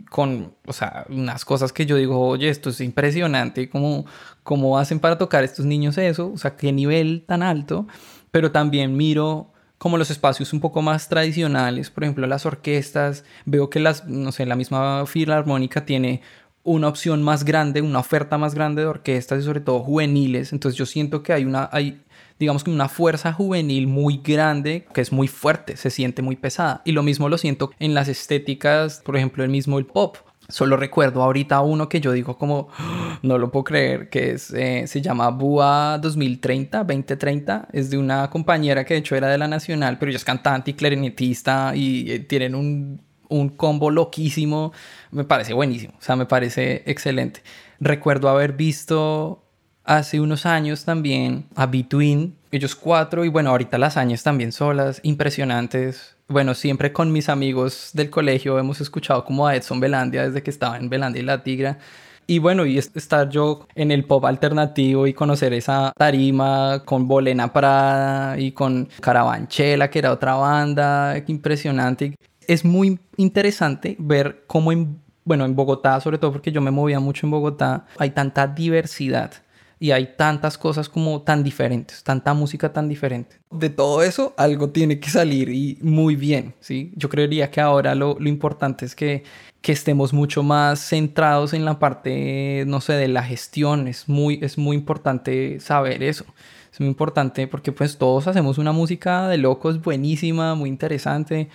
con, 0.09 0.55
o 0.66 0.73
sea, 0.73 1.05
unas 1.11 1.44
cosas 1.44 1.73
que 1.73 1.85
yo 1.85 1.96
digo, 1.96 2.18
oye, 2.18 2.49
esto 2.49 2.70
es 2.70 2.81
impresionante, 2.81 3.68
¿cómo, 3.68 4.07
cómo 4.42 4.79
hacen 4.79 5.01
para 5.01 5.18
tocar 5.18 5.44
estos 5.44 5.66
niños 5.66 5.99
eso? 5.99 6.33
O 6.33 6.38
sea, 6.38 6.57
qué 6.57 6.73
nivel 6.73 7.25
tan 7.27 7.42
alto, 7.42 7.87
pero 8.31 8.51
también 8.53 8.96
miro 8.96 9.53
como 9.77 9.99
los 9.99 10.11
espacios 10.11 10.53
un 10.53 10.61
poco 10.61 10.81
más 10.83 11.09
tradicionales, 11.09 11.90
por 11.90 12.05
ejemplo, 12.05 12.27
las 12.27 12.46
orquestas, 12.46 13.25
veo 13.44 13.68
que 13.68 13.81
las, 13.81 14.07
no 14.07 14.33
sé, 14.33 14.46
la 14.46 14.57
misma 14.57 15.05
filarmónica 15.07 15.85
tiene 15.85 16.23
una 16.62 16.88
opción 16.88 17.23
más 17.23 17.44
grande, 17.44 17.83
una 17.83 18.01
oferta 18.01 18.37
más 18.38 18.55
grande 18.55 18.83
de 18.83 18.88
orquestas 18.88 19.40
y 19.40 19.44
sobre 19.44 19.61
todo 19.61 19.81
juveniles. 19.81 20.53
Entonces 20.53 20.79
yo 20.79 20.87
siento 20.87 21.23
que 21.23 21.33
hay 21.33 21.44
una, 21.44 21.68
hay, 21.73 22.03
digamos 22.38 22.64
que 22.64 22.70
una 22.70 22.88
fuerza 22.88 23.33
juvenil 23.33 23.87
muy 23.87 24.20
grande 24.23 24.87
que 24.92 25.01
es 25.01 25.12
muy 25.12 25.29
fuerte, 25.29 25.77
se 25.77 25.90
siente 25.90 26.23
muy 26.23 26.37
pesada. 26.37 26.83
Y 26.85 26.92
lo 26.92 27.03
mismo 27.03 27.29
lo 27.29 27.38
siento 27.38 27.70
en 27.79 27.94
las 27.94 28.09
estéticas, 28.09 29.03
por 29.05 29.16
ejemplo, 29.16 29.42
el 29.42 29.51
mismo 29.51 29.79
el 29.79 29.87
pop. 29.87 30.16
Solo 30.49 30.77
recuerdo 30.77 31.23
ahorita 31.23 31.61
uno 31.61 31.88
que 31.88 32.01
yo 32.01 32.11
digo 32.11 32.37
como, 32.37 32.68
ah, 32.77 33.20
no 33.23 33.38
lo 33.38 33.53
puedo 33.53 33.64
creer, 33.64 34.09
que 34.09 34.33
es, 34.33 34.53
eh, 34.53 34.85
se 34.88 35.01
llama 35.01 35.31
Bua 35.31 35.99
2030, 35.99 36.79
2030. 36.79 37.68
Es 37.73 37.88
de 37.90 37.99
una 37.99 38.29
compañera 38.31 38.85
que 38.85 38.94
de 38.94 39.01
hecho 39.01 39.14
era 39.14 39.29
de 39.29 39.38
la 39.38 39.46
Nacional, 39.46 39.99
pero 39.99 40.11
ella 40.11 40.16
es 40.16 40.25
cantante 40.25 40.73
y 40.73 40.75
clarinetista 40.75 41.73
y 41.77 42.11
eh, 42.11 42.18
tienen 42.20 42.57
un 42.57 43.01
un 43.31 43.49
combo 43.49 43.90
loquísimo, 43.90 44.73
me 45.11 45.25
parece 45.25 45.55
buenísimo, 45.55 45.95
o 45.99 46.03
sea, 46.03 46.16
me 46.16 46.27
parece 46.27 46.83
excelente. 46.87 47.43
Recuerdo 47.79 48.29
haber 48.29 48.53
visto 48.53 49.43
hace 49.85 50.21
unos 50.21 50.45
años 50.47 50.85
también 50.85 51.47
a 51.57 51.66
Between, 51.66 52.37
ellos 52.51 52.75
cuatro, 52.75 53.25
y 53.25 53.29
bueno, 53.29 53.51
ahorita 53.51 53.79
las 53.79 53.97
años 53.97 54.23
también 54.23 54.53
solas, 54.53 55.01
impresionantes. 55.03 56.16
Bueno, 56.29 56.55
siempre 56.55 56.93
con 56.93 57.12
mis 57.12 57.29
amigos 57.29 57.90
del 57.95 58.11
colegio 58.11 58.59
hemos 58.59 58.81
escuchado 58.81 59.25
como 59.25 59.47
a 59.47 59.57
Edson 59.57 59.81
Belandia 59.81 60.25
desde 60.25 60.43
que 60.43 60.51
estaba 60.51 60.77
en 60.77 60.88
Belandia 60.90 61.23
y 61.23 61.25
la 61.25 61.43
Tigra. 61.43 61.79
Y 62.27 62.38
bueno, 62.38 62.64
y 62.64 62.79
estar 62.79 63.29
yo 63.29 63.66
en 63.75 63.90
el 63.90 64.05
pop 64.05 64.25
alternativo 64.25 65.09
y 65.09 65.14
conocer 65.14 65.53
esa 65.53 65.93
tarima 65.97 66.83
con 66.85 67.09
Bolena 67.09 67.53
Prada 67.53 68.38
y 68.38 68.53
con 68.53 68.88
Carabanchela, 69.01 69.90
que 69.90 69.99
era 69.99 70.12
otra 70.12 70.35
banda 70.35 71.21
impresionante 71.27 72.14
es 72.51 72.65
muy 72.65 72.99
interesante 73.17 73.95
ver 74.01 74.43
cómo 74.49 74.73
en, 74.73 75.01
bueno, 75.25 75.45
en 75.45 75.55
Bogotá, 75.55 76.01
sobre 76.01 76.19
todo 76.19 76.33
porque 76.33 76.51
yo 76.51 76.61
me 76.61 76.73
movía 76.73 76.99
mucho 76.99 77.25
en 77.25 77.31
Bogotá, 77.31 77.87
hay 77.97 78.11
tanta 78.11 78.49
diversidad 78.49 79.31
y 79.79 79.93
hay 79.93 80.15
tantas 80.17 80.59
cosas 80.59 80.89
como 80.89 81.23
tan 81.23 81.45
diferentes, 81.45 82.03
tanta 82.03 82.35
música 82.35 82.73
tan 82.73 82.89
diferente. 82.89 83.37
De 83.53 83.71
todo 83.71 84.03
eso, 84.03 84.35
algo 84.37 84.71
tiene 84.71 84.99
que 84.99 85.11
salir 85.11 85.49
y 85.49 85.79
muy 85.81 86.17
bien, 86.17 86.55
¿sí? 86.59 86.93
Yo 86.97 87.09
creería 87.09 87.53
que 87.53 87.61
ahora 87.61 87.95
lo, 87.95 88.17
lo 88.19 88.29
importante 88.29 88.85
es 88.85 88.97
que, 88.97 89.23
que 89.63 89.71
estemos 89.71 90.13
mucho 90.13 90.43
más 90.43 90.81
centrados 90.81 91.55
en 91.55 91.65
la 91.65 91.79
parte, 91.79 92.65
no 92.67 92.81
sé, 92.81 92.95
de 92.95 93.07
la 93.07 93.23
gestión. 93.23 93.87
Es 93.87 94.09
muy, 94.09 94.41
es 94.43 94.59
muy 94.59 94.77
importante 94.77 95.61
saber 95.61 96.03
eso. 96.03 96.25
Es 96.73 96.81
muy 96.81 96.89
importante 96.89 97.47
porque 97.47 97.71
pues 97.71 97.97
todos 97.97 98.27
hacemos 98.27 98.59
una 98.59 98.73
música 98.73 99.29
de 99.29 99.39
locos 99.39 99.81
buenísima, 99.81 100.57
muy 100.57 100.69
interesante 100.69 101.49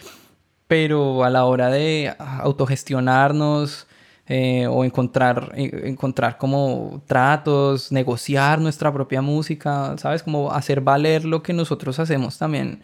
pero 0.67 1.23
a 1.23 1.29
la 1.29 1.45
hora 1.45 1.69
de 1.69 2.13
autogestionarnos 2.17 3.87
eh, 4.27 4.65
o 4.67 4.83
encontrar, 4.83 5.51
eh, 5.55 5.83
encontrar 5.85 6.37
como 6.37 7.03
tratos, 7.05 7.91
negociar 7.91 8.59
nuestra 8.59 8.91
propia 8.91 9.21
música, 9.21 9.95
¿sabes? 9.97 10.23
Como 10.23 10.51
hacer 10.51 10.81
valer 10.81 11.25
lo 11.25 11.43
que 11.43 11.53
nosotros 11.53 11.99
hacemos 11.99 12.37
también, 12.37 12.81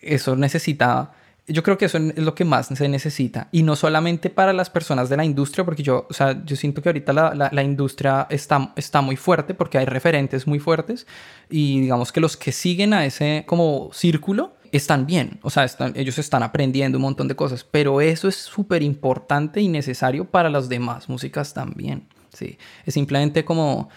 eso 0.00 0.36
necesita... 0.36 1.12
Yo 1.48 1.64
creo 1.64 1.76
que 1.76 1.86
eso 1.86 1.98
es 1.98 2.18
lo 2.18 2.34
que 2.36 2.44
más 2.44 2.68
se 2.68 2.88
necesita. 2.88 3.48
Y 3.50 3.64
no 3.64 3.74
solamente 3.74 4.30
para 4.30 4.52
las 4.52 4.70
personas 4.70 5.08
de 5.08 5.16
la 5.16 5.24
industria, 5.24 5.64
porque 5.64 5.82
yo, 5.82 6.06
o 6.08 6.12
sea, 6.14 6.40
yo 6.44 6.54
siento 6.54 6.82
que 6.82 6.88
ahorita 6.88 7.12
la, 7.12 7.34
la, 7.34 7.50
la 7.52 7.62
industria 7.64 8.28
está, 8.30 8.72
está 8.76 9.00
muy 9.00 9.16
fuerte 9.16 9.52
porque 9.52 9.76
hay 9.76 9.84
referentes 9.84 10.46
muy 10.46 10.60
fuertes. 10.60 11.06
Y 11.50 11.80
digamos 11.80 12.12
que 12.12 12.20
los 12.20 12.36
que 12.36 12.52
siguen 12.52 12.94
a 12.94 13.04
ese 13.04 13.42
como 13.46 13.90
círculo 13.92 14.52
están 14.72 15.06
bien, 15.06 15.38
o 15.42 15.50
sea, 15.50 15.66
ellos 15.94 16.18
están 16.18 16.42
aprendiendo 16.42 16.98
un 16.98 17.02
montón 17.02 17.28
de 17.28 17.36
cosas, 17.36 17.62
pero 17.62 18.00
eso 18.00 18.26
es 18.26 18.36
súper 18.36 18.82
importante 18.82 19.60
y 19.60 19.68
necesario 19.68 20.24
para 20.24 20.48
las 20.48 20.68
demás 20.68 21.08
músicas 21.08 21.52
también, 21.52 22.06
¿sí? 22.32 22.58
Es 22.86 22.94
simplemente 22.94 23.44
como 23.44 23.90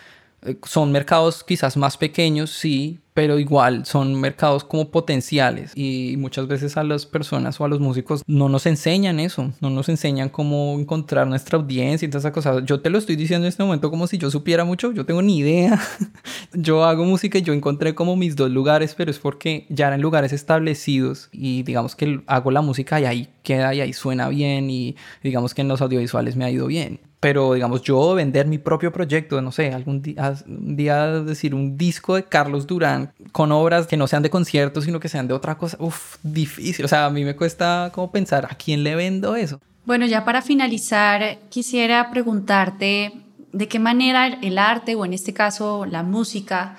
son 0.64 0.92
mercados 0.92 1.44
quizás 1.44 1.78
más 1.78 1.98
pequeños, 1.98 2.52
sí, 2.52 3.00
pero 3.16 3.40
igual 3.40 3.86
son 3.86 4.20
mercados 4.20 4.66
como 4.66 4.92
potenciales 4.92 5.72
y 5.74 6.16
muchas 6.18 6.48
veces 6.48 6.76
a 6.76 6.84
las 6.84 7.06
personas 7.06 7.60
o 7.62 7.64
a 7.64 7.70
los 7.70 7.80
músicos 7.80 8.24
no 8.28 8.50
nos 8.50 8.66
enseñan 8.66 9.22
eso, 9.22 9.54
no 9.62 9.70
nos 9.70 9.88
enseñan 9.88 10.28
cómo 10.28 10.78
encontrar 10.78 11.26
nuestra 11.26 11.58
audiencia 11.58 12.06
y 12.06 12.10
todas 12.10 12.24
esas 12.24 12.34
cosas. 12.34 12.66
Yo 12.66 12.82
te 12.82 12.90
lo 12.90 12.98
estoy 12.98 13.16
diciendo 13.16 13.46
en 13.46 13.50
este 13.50 13.64
momento 13.64 13.90
como 13.90 14.06
si 14.08 14.18
yo 14.18 14.30
supiera 14.30 14.66
mucho, 14.66 14.92
yo 14.92 15.06
tengo 15.06 15.22
ni 15.22 15.38
idea. 15.38 15.82
yo 16.54 16.84
hago 16.84 17.06
música 17.06 17.38
y 17.38 17.42
yo 17.42 17.54
encontré 17.54 17.96
como 17.96 18.18
mis 18.18 18.36
dos 18.36 18.52
lugares, 18.52 18.96
pero 18.96 19.10
es 19.10 19.20
porque 19.20 19.66
ya 19.70 19.88
eran 19.88 20.02
lugares 20.02 20.34
establecidos 20.34 21.30
y 21.32 21.64
digamos 21.64 21.96
que 21.96 22.22
hago 22.28 22.52
la 22.52 22.62
música 22.62 23.00
y 23.00 23.06
ahí 23.06 23.30
queda 23.44 23.74
y 23.74 23.80
ahí 23.80 23.94
suena 23.94 24.28
bien 24.28 24.70
y 24.70 24.98
digamos 25.24 25.54
que 25.54 25.62
en 25.62 25.70
los 25.70 25.82
audiovisuales 25.82 26.36
me 26.36 26.44
ha 26.44 26.52
ido 26.52 26.68
bien 26.68 27.00
pero 27.26 27.56
digamos 27.56 27.82
yo 27.82 28.14
vender 28.14 28.46
mi 28.46 28.60
propio 28.60 28.92
proyecto, 28.92 29.42
no 29.42 29.52
sé, 29.52 29.74
algún 29.74 30.00
día, 30.04 31.08
decir 31.22 31.56
un 31.56 31.76
disco 31.76 32.14
de 32.14 32.26
Carlos 32.26 32.68
Durán 32.68 33.14
con 33.32 33.52
obras 33.52 33.88
que 33.88 33.98
no 33.98 34.06
sean 34.06 34.22
de 34.22 34.30
conciertos, 34.30 34.84
sino 34.84 35.00
que 35.00 35.10
sean 35.10 35.28
de 35.28 35.34
otra 35.34 35.58
cosa, 35.58 35.76
uff, 35.80 36.18
difícil, 36.22 36.86
o 36.86 36.88
sea, 36.88 37.08
a 37.08 37.10
mí 37.10 37.24
me 37.24 37.36
cuesta 37.36 37.90
como 37.96 38.12
pensar, 38.12 38.46
¿a 38.46 38.54
quién 38.54 38.84
le 38.84 38.94
vendo 38.94 39.36
eso? 39.36 39.60
Bueno, 39.86 40.06
ya 40.06 40.24
para 40.24 40.44
finalizar, 40.44 41.40
quisiera 41.50 42.12
preguntarte 42.12 43.14
de 43.52 43.68
qué 43.68 43.80
manera 43.80 44.28
el 44.28 44.60
arte, 44.60 44.94
o 44.94 45.04
en 45.04 45.14
este 45.14 45.34
caso 45.34 45.88
la 45.88 46.04
música, 46.04 46.78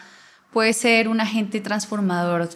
puede 0.52 0.74
ser 0.74 1.08
un 1.08 1.20
agente 1.20 1.60
transformador 1.60 2.50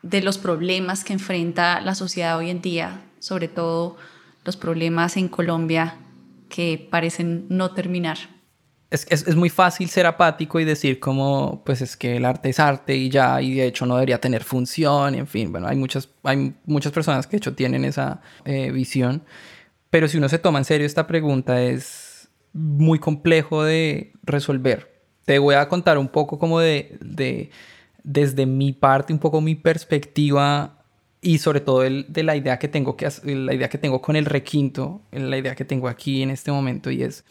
de 0.00 0.22
los 0.22 0.38
problemas 0.38 1.04
que 1.04 1.12
enfrenta 1.12 1.82
la 1.82 1.94
sociedad 1.94 2.38
hoy 2.38 2.48
en 2.48 2.62
día, 2.62 3.02
sobre 3.18 3.48
todo 3.48 3.98
los 4.42 4.56
problemas 4.56 5.18
en 5.18 5.28
Colombia 5.28 5.96
que 6.48 6.88
parecen 6.90 7.46
no 7.48 7.72
terminar. 7.72 8.18
Es, 8.90 9.06
es, 9.10 9.26
es, 9.26 9.34
muy 9.34 9.50
fácil 9.50 9.88
ser 9.88 10.06
apático 10.06 10.60
y 10.60 10.64
decir 10.64 11.00
como, 11.00 11.62
pues 11.64 11.82
es 11.82 11.96
que 11.96 12.16
el 12.16 12.24
arte 12.24 12.50
es 12.50 12.60
arte 12.60 12.94
y 12.94 13.08
ya, 13.08 13.42
y 13.42 13.54
de 13.54 13.66
hecho 13.66 13.84
no 13.84 13.96
debería 13.96 14.20
tener 14.20 14.44
función, 14.44 15.16
y 15.16 15.18
en 15.18 15.26
fin, 15.26 15.50
bueno, 15.50 15.66
hay 15.66 15.76
muchas, 15.76 16.08
hay 16.22 16.54
muchas 16.66 16.92
personas 16.92 17.26
que 17.26 17.32
de 17.32 17.38
hecho 17.38 17.54
tienen 17.54 17.84
esa 17.84 18.20
eh, 18.44 18.70
visión, 18.70 19.24
pero 19.90 20.06
si 20.06 20.18
uno 20.18 20.28
se 20.28 20.38
toma 20.38 20.58
en 20.58 20.64
serio 20.64 20.86
esta 20.86 21.06
pregunta 21.08 21.60
es 21.60 22.28
muy 22.52 22.98
complejo 22.98 23.64
de 23.64 24.12
resolver. 24.22 25.02
Te 25.24 25.38
voy 25.40 25.56
a 25.56 25.68
contar 25.68 25.98
un 25.98 26.08
poco 26.08 26.38
como 26.38 26.60
de, 26.60 26.96
de 27.00 27.50
desde 28.04 28.46
mi 28.46 28.72
parte, 28.72 29.12
un 29.12 29.18
poco 29.18 29.40
mi 29.40 29.56
perspectiva 29.56 30.75
y 31.20 31.38
sobre 31.38 31.60
todo 31.60 31.82
el, 31.82 32.06
de 32.08 32.22
la 32.22 32.36
idea 32.36 32.58
que 32.58 32.68
tengo 32.68 32.96
que 32.96 33.08
la 33.24 33.54
idea 33.54 33.68
que 33.68 33.78
tengo 33.78 34.00
con 34.00 34.16
el 34.16 34.26
requinto, 34.26 35.02
la 35.12 35.36
idea 35.36 35.54
que 35.54 35.64
tengo 35.64 35.88
aquí 35.88 36.22
en 36.22 36.30
este 36.30 36.52
momento 36.52 36.90
y 36.90 37.02
es, 37.02 37.24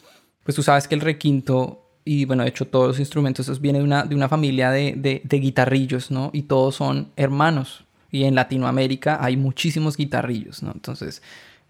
pues 0.44 0.54
tú 0.54 0.62
sabes 0.62 0.88
que 0.88 0.94
el 0.94 1.00
requinto 1.00 1.82
y 2.04 2.24
bueno, 2.24 2.44
de 2.44 2.50
hecho 2.50 2.66
todos 2.66 2.86
los 2.86 2.98
instrumentos 3.00 3.46
esos 3.46 3.60
vienen 3.60 3.82
de 3.82 3.86
una, 3.86 4.04
de 4.04 4.14
una 4.14 4.28
familia 4.28 4.70
de, 4.70 4.94
de, 4.96 5.20
de, 5.24 5.38
guitarrillos, 5.38 6.12
¿no? 6.12 6.30
Y 6.32 6.42
todos 6.42 6.76
son 6.76 7.10
hermanos. 7.16 7.84
Y 8.12 8.24
en 8.24 8.36
Latinoamérica 8.36 9.18
hay 9.20 9.36
muchísimos 9.36 9.96
guitarrillos, 9.96 10.62
¿no? 10.62 10.70
Entonces, 10.72 11.20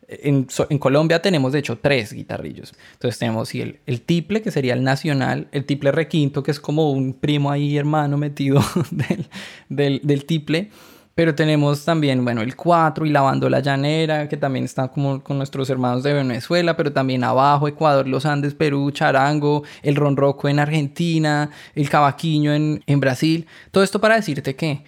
en, 0.09 0.47
en, 0.69 0.79
Colombia 0.79 1.23
tenemos 1.23 1.53
de 1.53 1.61
hecho 1.61 1.79
tres 1.79 2.13
guitarrillos. 2.13 2.75
Entonces 2.93 3.19
tenemos 3.19 3.55
el, 3.55 3.81
el, 3.87 4.03
tiple, 4.03 4.43
que 4.43 4.51
sería 4.51 4.75
el 4.75 4.85
nacional, 4.85 5.49
el 5.53 5.65
tiple 5.65 5.91
requinto, 5.91 6.43
que 6.43 6.51
es 6.51 6.61
como 6.61 6.93
un 6.93 7.15
primo 7.15 7.51
ahí 7.51 7.77
hermano 7.77 8.19
metido 8.19 8.61
del, 8.91 9.27
del, 9.71 10.01
del 10.05 10.25
tiple. 10.27 10.71
Pero 11.17 11.35
tenemos 11.35 11.83
también, 11.87 12.23
bueno, 12.23 12.43
el 12.43 12.55
4 12.55 13.07
y 13.07 13.09
la 13.09 13.23
bandola 13.23 13.61
llanera, 13.61 14.29
que 14.29 14.37
también 14.37 14.67
está 14.67 14.89
como 14.89 15.23
con 15.23 15.39
nuestros 15.39 15.71
hermanos 15.71 16.03
de 16.03 16.13
Venezuela, 16.13 16.77
pero 16.77 16.93
también 16.93 17.25
abajo, 17.25 17.67
Ecuador, 17.67 18.07
los 18.07 18.27
Andes, 18.27 18.53
Perú, 18.55 18.91
charango, 18.91 19.63
el 19.83 19.97
ronroco 19.97 20.47
en 20.47 20.59
Argentina, 20.59 21.49
el 21.75 21.89
cavaquinho 21.89 22.53
en, 22.53 22.85
en 22.87 23.01
Brasil. 23.01 23.47
Todo 23.71 23.83
esto 23.83 23.99
para 23.99 24.17
decirte 24.17 24.57
que 24.57 24.85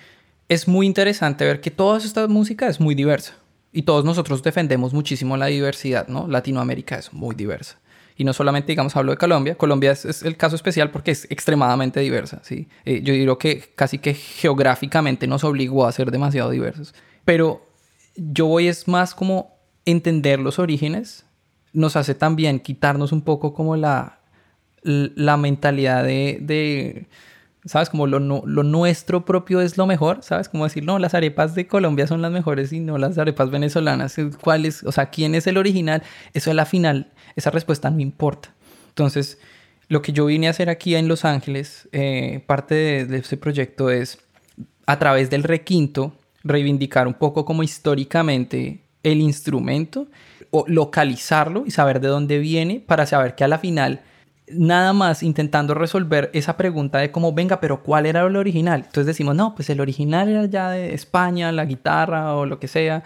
es 0.51 0.69
muy 0.69 0.87
interesante 0.87 1.47
ver 1.47 1.62
que 1.62 1.71
toda 1.71 1.97
esta 1.97 2.29
música 2.29 2.69
es 2.69 2.79
muy 2.79 2.95
diversa. 2.95 3.33
Y 3.73 3.83
todos 3.83 4.05
nosotros 4.05 4.43
defendemos 4.43 4.93
muchísimo 4.93 5.38
la 5.38 5.47
diversidad, 5.47 6.09
¿no? 6.09 6.29
Latinoamérica 6.29 6.97
es 6.99 7.11
muy 7.11 7.35
diversa. 7.35 7.79
Y 8.18 8.24
no 8.24 8.33
solamente, 8.33 8.72
digamos, 8.72 8.96
hablo 8.96 9.12
de 9.12 9.16
Colombia. 9.16 9.54
Colombia 9.54 9.92
es, 9.92 10.22
el 10.24 10.37
caso 10.37 10.57
especial 10.57 10.90
porque 10.90 11.12
es 11.12 11.31
extremadamente 11.31 12.00
diversa, 12.00 12.40
¿sí? 12.42 12.68
Eh, 12.85 13.00
yo 13.02 13.14
digo 13.14 13.38
que 13.38 13.72
casi 13.76 13.98
que 13.98 14.12
geográficamente 14.12 15.28
nos 15.28 15.44
obligó 15.44 15.87
a 15.87 15.92
ser 15.92 16.11
demasiado 16.11 16.50
diversos. 16.50 16.94
Pero 17.24 17.64
yo 18.16 18.46
voy 18.46 18.66
es 18.66 18.88
más 18.88 19.14
como 19.14 19.57
entender 19.85 20.40
los 20.40 20.59
orígenes. 20.59 21.26
Nos 21.72 21.94
hace 21.94 22.16
también 22.16 22.59
quitarnos 22.59 23.12
un 23.12 23.22
poco 23.22 23.54
como 23.54 23.76
la, 23.76 24.18
la 24.83 25.37
mentalidad 25.37 26.02
de, 26.02 26.38
de 26.40 27.07
¿sabes? 27.68 27.90
Como 27.90 28.07
lo, 28.07 28.18
nuestro 28.20 29.24
propio 29.24 29.61
es 29.61 29.76
lo 29.76 29.87
mejor, 29.87 30.22
¿sabes? 30.22 30.48
Como 30.48 30.64
decir, 30.64 30.85
no, 30.85 30.98
las 30.98 31.14
arepas 31.14 31.54
de 31.54 31.66
Colombia 31.66 32.07
son 32.07 32.22
las 32.22 32.33
mejores 32.33 32.72
y 32.72 32.81
no 32.81 32.98
las 32.98 33.18
arepas 33.18 33.50
venezolanas. 33.50 34.16
¿Cuál 34.42 34.66
es? 34.66 34.83
O 34.85 34.92
sea, 34.92 35.11
¿quién 35.11 35.35
es 35.35 35.46
el 35.46 35.57
original? 35.57 36.02
Eso 36.35 36.50
a 36.50 36.54
la 36.54 36.66
final 36.66 37.12
esa 37.37 37.50
respuesta 37.50 37.90
no 37.90 38.00
importa. 38.00 38.52
Entonces, 38.88 39.38
lo 39.88 40.02
que 40.02 40.12
yo 40.12 40.26
vine 40.26 40.48
a 40.48 40.50
hacer 40.50 40.70
aquí 40.70 40.96
en 40.96 41.07
Los 41.07 41.24
Ángeles, 41.24 41.88
eh, 41.92 42.42
parte 42.46 42.74
de, 42.74 43.04
de 43.07 43.18
ese 43.18 43.37
proyecto 43.37 43.90
es, 43.90 44.18
a 44.87 44.98
través 44.98 45.31
del 45.31 45.44
requinto, 45.44 46.12
reivindicar 46.42 47.07
un 47.07 47.14
poco 47.14 47.44
como 47.44 47.62
históricamente 47.62 48.83
el 49.04 49.20
instrumento, 49.20 50.09
o 50.50 50.64
localizarlo 50.66 51.64
y 51.66 51.70
saber 51.70 52.00
de 52.00 52.09
dónde 52.09 52.38
viene 52.38 52.81
para 52.81 53.07
saber 53.07 53.35
que 53.35 53.44
a 53.44 53.48
la 53.48 53.59
final 53.59 54.00
nada 54.53 54.93
más 54.93 55.23
intentando 55.23 55.75
resolver 55.75 56.31
esa 56.33 56.57
pregunta 56.57 56.99
de 56.99 57.11
cómo, 57.11 57.33
venga, 57.33 57.61
pero 57.61 57.83
¿cuál 57.83 58.07
era 58.07 58.23
el 58.27 58.37
original? 58.37 58.81
Entonces 58.81 59.07
decimos, 59.07 59.35
no, 59.35 59.55
pues 59.55 59.71
el 59.71 59.81
original 59.81 60.29
era 60.29 60.47
ya 60.47 60.71
de 60.71 60.95
España, 60.95 61.53
la 61.53 61.65
guitarra 61.65 62.35
o 62.35 62.47
lo 62.47 62.59
que 62.59 62.69
sea. 62.69 63.03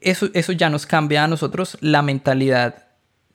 Eso, 0.00 0.28
eso 0.34 0.52
ya 0.52 0.70
nos 0.70 0.86
cambia 0.86 1.24
a 1.24 1.28
nosotros 1.28 1.78
la 1.80 2.02
mentalidad 2.02 2.86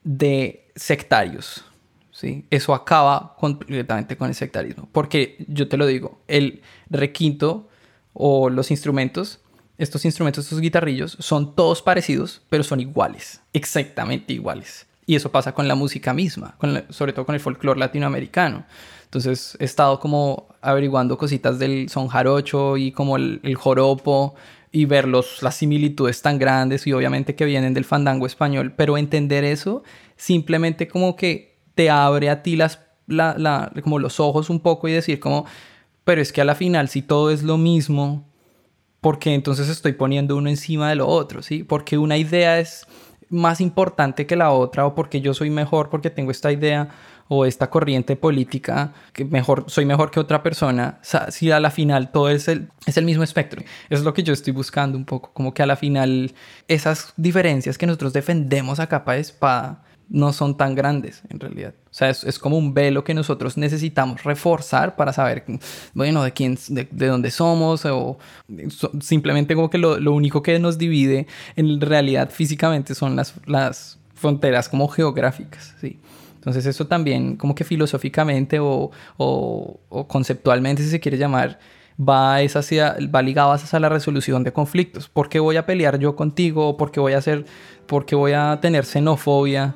de 0.03 0.71
sectarios. 0.75 1.65
¿sí? 2.11 2.45
Eso 2.49 2.73
acaba 2.73 3.35
completamente 3.37 4.17
con 4.17 4.27
el 4.27 4.35
sectarismo. 4.35 4.89
Porque 4.91 5.45
yo 5.47 5.67
te 5.67 5.77
lo 5.77 5.85
digo, 5.85 6.19
el 6.27 6.61
requinto 6.89 7.69
o 8.13 8.49
los 8.49 8.71
instrumentos, 8.71 9.39
estos 9.77 10.03
instrumentos, 10.03 10.45
estos 10.45 10.59
guitarrillos, 10.59 11.15
son 11.19 11.55
todos 11.55 11.81
parecidos, 11.81 12.41
pero 12.49 12.63
son 12.63 12.81
iguales, 12.81 13.41
exactamente 13.53 14.33
iguales. 14.33 14.88
Y 15.09 15.15
eso 15.15 15.31
pasa 15.31 15.53
con 15.55 15.67
la 15.67 15.73
música 15.73 16.13
misma, 16.13 16.55
sobre 16.89 17.13
todo 17.13 17.25
con 17.25 17.33
el 17.33 17.41
folclore 17.41 17.79
latinoamericano. 17.79 18.63
Entonces 19.05 19.57
he 19.59 19.65
estado 19.65 19.99
como 19.99 20.49
averiguando 20.61 21.17
cositas 21.17 21.57
del 21.57 21.89
son 21.89 22.09
jarocho 22.09 22.77
y 22.77 22.91
como 22.91 23.17
el, 23.17 23.55
joropo 23.55 24.35
y 24.71 24.85
ver 24.85 25.07
los, 25.07 25.41
las 25.41 25.55
similitudes 25.55 26.21
tan 26.21 26.37
grandes 26.37 26.85
y 26.85 26.93
obviamente 26.93 27.33
que 27.33 27.45
vienen 27.45 27.73
del 27.73 27.85
fandango 27.85 28.27
español, 28.27 28.71
pero 28.77 28.99
entender 28.99 29.43
eso 29.45 29.81
simplemente 30.15 30.87
como 30.87 31.15
que 31.15 31.57
te 31.73 31.89
abre 31.89 32.29
a 32.29 32.43
ti 32.43 32.55
las, 32.55 32.79
la, 33.07 33.33
la, 33.35 33.71
como 33.81 33.97
los 33.97 34.19
ojos 34.19 34.51
un 34.51 34.59
poco 34.59 34.87
y 34.87 34.91
decir 34.91 35.19
como, 35.19 35.47
pero 36.03 36.21
es 36.21 36.31
que 36.31 36.41
a 36.41 36.45
la 36.45 36.53
final 36.53 36.87
si 36.87 37.01
todo 37.01 37.31
es 37.31 37.41
lo 37.41 37.57
mismo, 37.57 38.29
porque 39.01 39.33
entonces 39.33 39.69
estoy 39.69 39.93
poniendo 39.93 40.37
uno 40.37 40.51
encima 40.51 40.87
de 40.87 40.97
lo 40.97 41.07
otro, 41.07 41.41
¿sí? 41.41 41.63
Porque 41.63 41.97
una 41.97 42.17
idea 42.17 42.59
es 42.59 42.85
más 43.29 43.61
importante 43.61 44.25
que 44.25 44.35
la 44.35 44.51
otra 44.51 44.85
o 44.85 44.95
porque 44.95 45.21
yo 45.21 45.33
soy 45.33 45.49
mejor 45.49 45.89
porque 45.89 46.09
tengo 46.09 46.31
esta 46.31 46.51
idea 46.51 46.89
o 47.27 47.45
esta 47.45 47.69
corriente 47.69 48.15
política 48.15 48.91
que 49.13 49.23
mejor 49.23 49.65
soy 49.67 49.85
mejor 49.85 50.09
que 50.09 50.19
otra 50.19 50.41
persona, 50.41 50.99
si 51.29 51.51
a 51.51 51.59
la 51.59 51.69
final 51.69 52.11
todo 52.11 52.29
es 52.29 52.47
el, 52.47 52.71
es 52.87 52.97
el 52.97 53.05
mismo 53.05 53.23
espectro. 53.23 53.61
Es 53.89 54.01
lo 54.01 54.13
que 54.13 54.23
yo 54.23 54.33
estoy 54.33 54.51
buscando 54.51 54.97
un 54.97 55.05
poco, 55.05 55.31
como 55.31 55.53
que 55.53 55.61
a 55.61 55.67
la 55.67 55.75
final 55.75 56.33
esas 56.67 57.13
diferencias 57.17 57.77
que 57.77 57.85
nosotros 57.85 58.13
defendemos 58.13 58.79
a 58.79 58.87
capa 58.87 59.13
de 59.13 59.19
espada 59.19 59.83
no 60.09 60.33
son 60.33 60.57
tan 60.57 60.75
grandes 60.75 61.21
en 61.29 61.39
realidad. 61.39 61.73
O 61.85 61.93
sea, 61.93 62.09
es, 62.09 62.23
es, 62.23 62.39
como 62.39 62.57
un 62.57 62.73
velo 62.73 63.03
que 63.03 63.13
nosotros 63.13 63.57
necesitamos 63.57 64.23
reforzar 64.23 64.95
para 64.95 65.13
saber, 65.13 65.43
bueno, 65.93 66.23
de 66.23 66.33
quién, 66.33 66.57
de, 66.69 66.87
de 66.89 67.07
dónde 67.07 67.31
somos 67.31 67.85
o 67.85 68.17
simplemente 69.01 69.55
como 69.55 69.69
que 69.69 69.77
lo, 69.77 69.99
lo, 69.99 70.13
único 70.13 70.41
que 70.41 70.57
nos 70.59 70.77
divide 70.77 71.27
en 71.55 71.79
realidad 71.79 72.29
físicamente 72.31 72.95
son 72.95 73.15
las, 73.15 73.35
las 73.45 73.99
fronteras 74.15 74.67
como 74.67 74.87
geográficas, 74.87 75.75
¿sí? 75.79 75.99
Entonces 76.35 76.65
eso 76.65 76.87
también 76.87 77.35
como 77.35 77.53
que 77.53 77.65
filosóficamente 77.65 78.59
o, 78.59 78.91
o, 79.17 80.07
conceptualmente, 80.07 80.81
si 80.81 80.89
se 80.89 80.99
quiere 81.01 81.17
llamar, 81.17 81.59
va, 81.99 82.41
es 82.41 82.55
hacia, 82.55 82.95
va 83.13 83.21
ligado 83.21 83.51
hacia 83.51 83.77
la 83.79 83.89
resolución 83.89 84.45
de 84.45 84.53
conflictos. 84.53 85.09
¿Por 85.09 85.27
qué 85.27 85.39
voy 85.39 85.57
a 85.57 85.65
pelear 85.65 85.99
yo 85.99 86.15
contigo? 86.15 86.77
¿Por 86.77 86.91
qué 86.91 87.01
voy 87.01 87.11
a 87.11 87.17
hacer, 87.17 87.45
por 87.87 88.05
qué 88.05 88.15
voy 88.15 88.31
a 88.31 88.57
tener 88.61 88.85
xenofobia? 88.85 89.75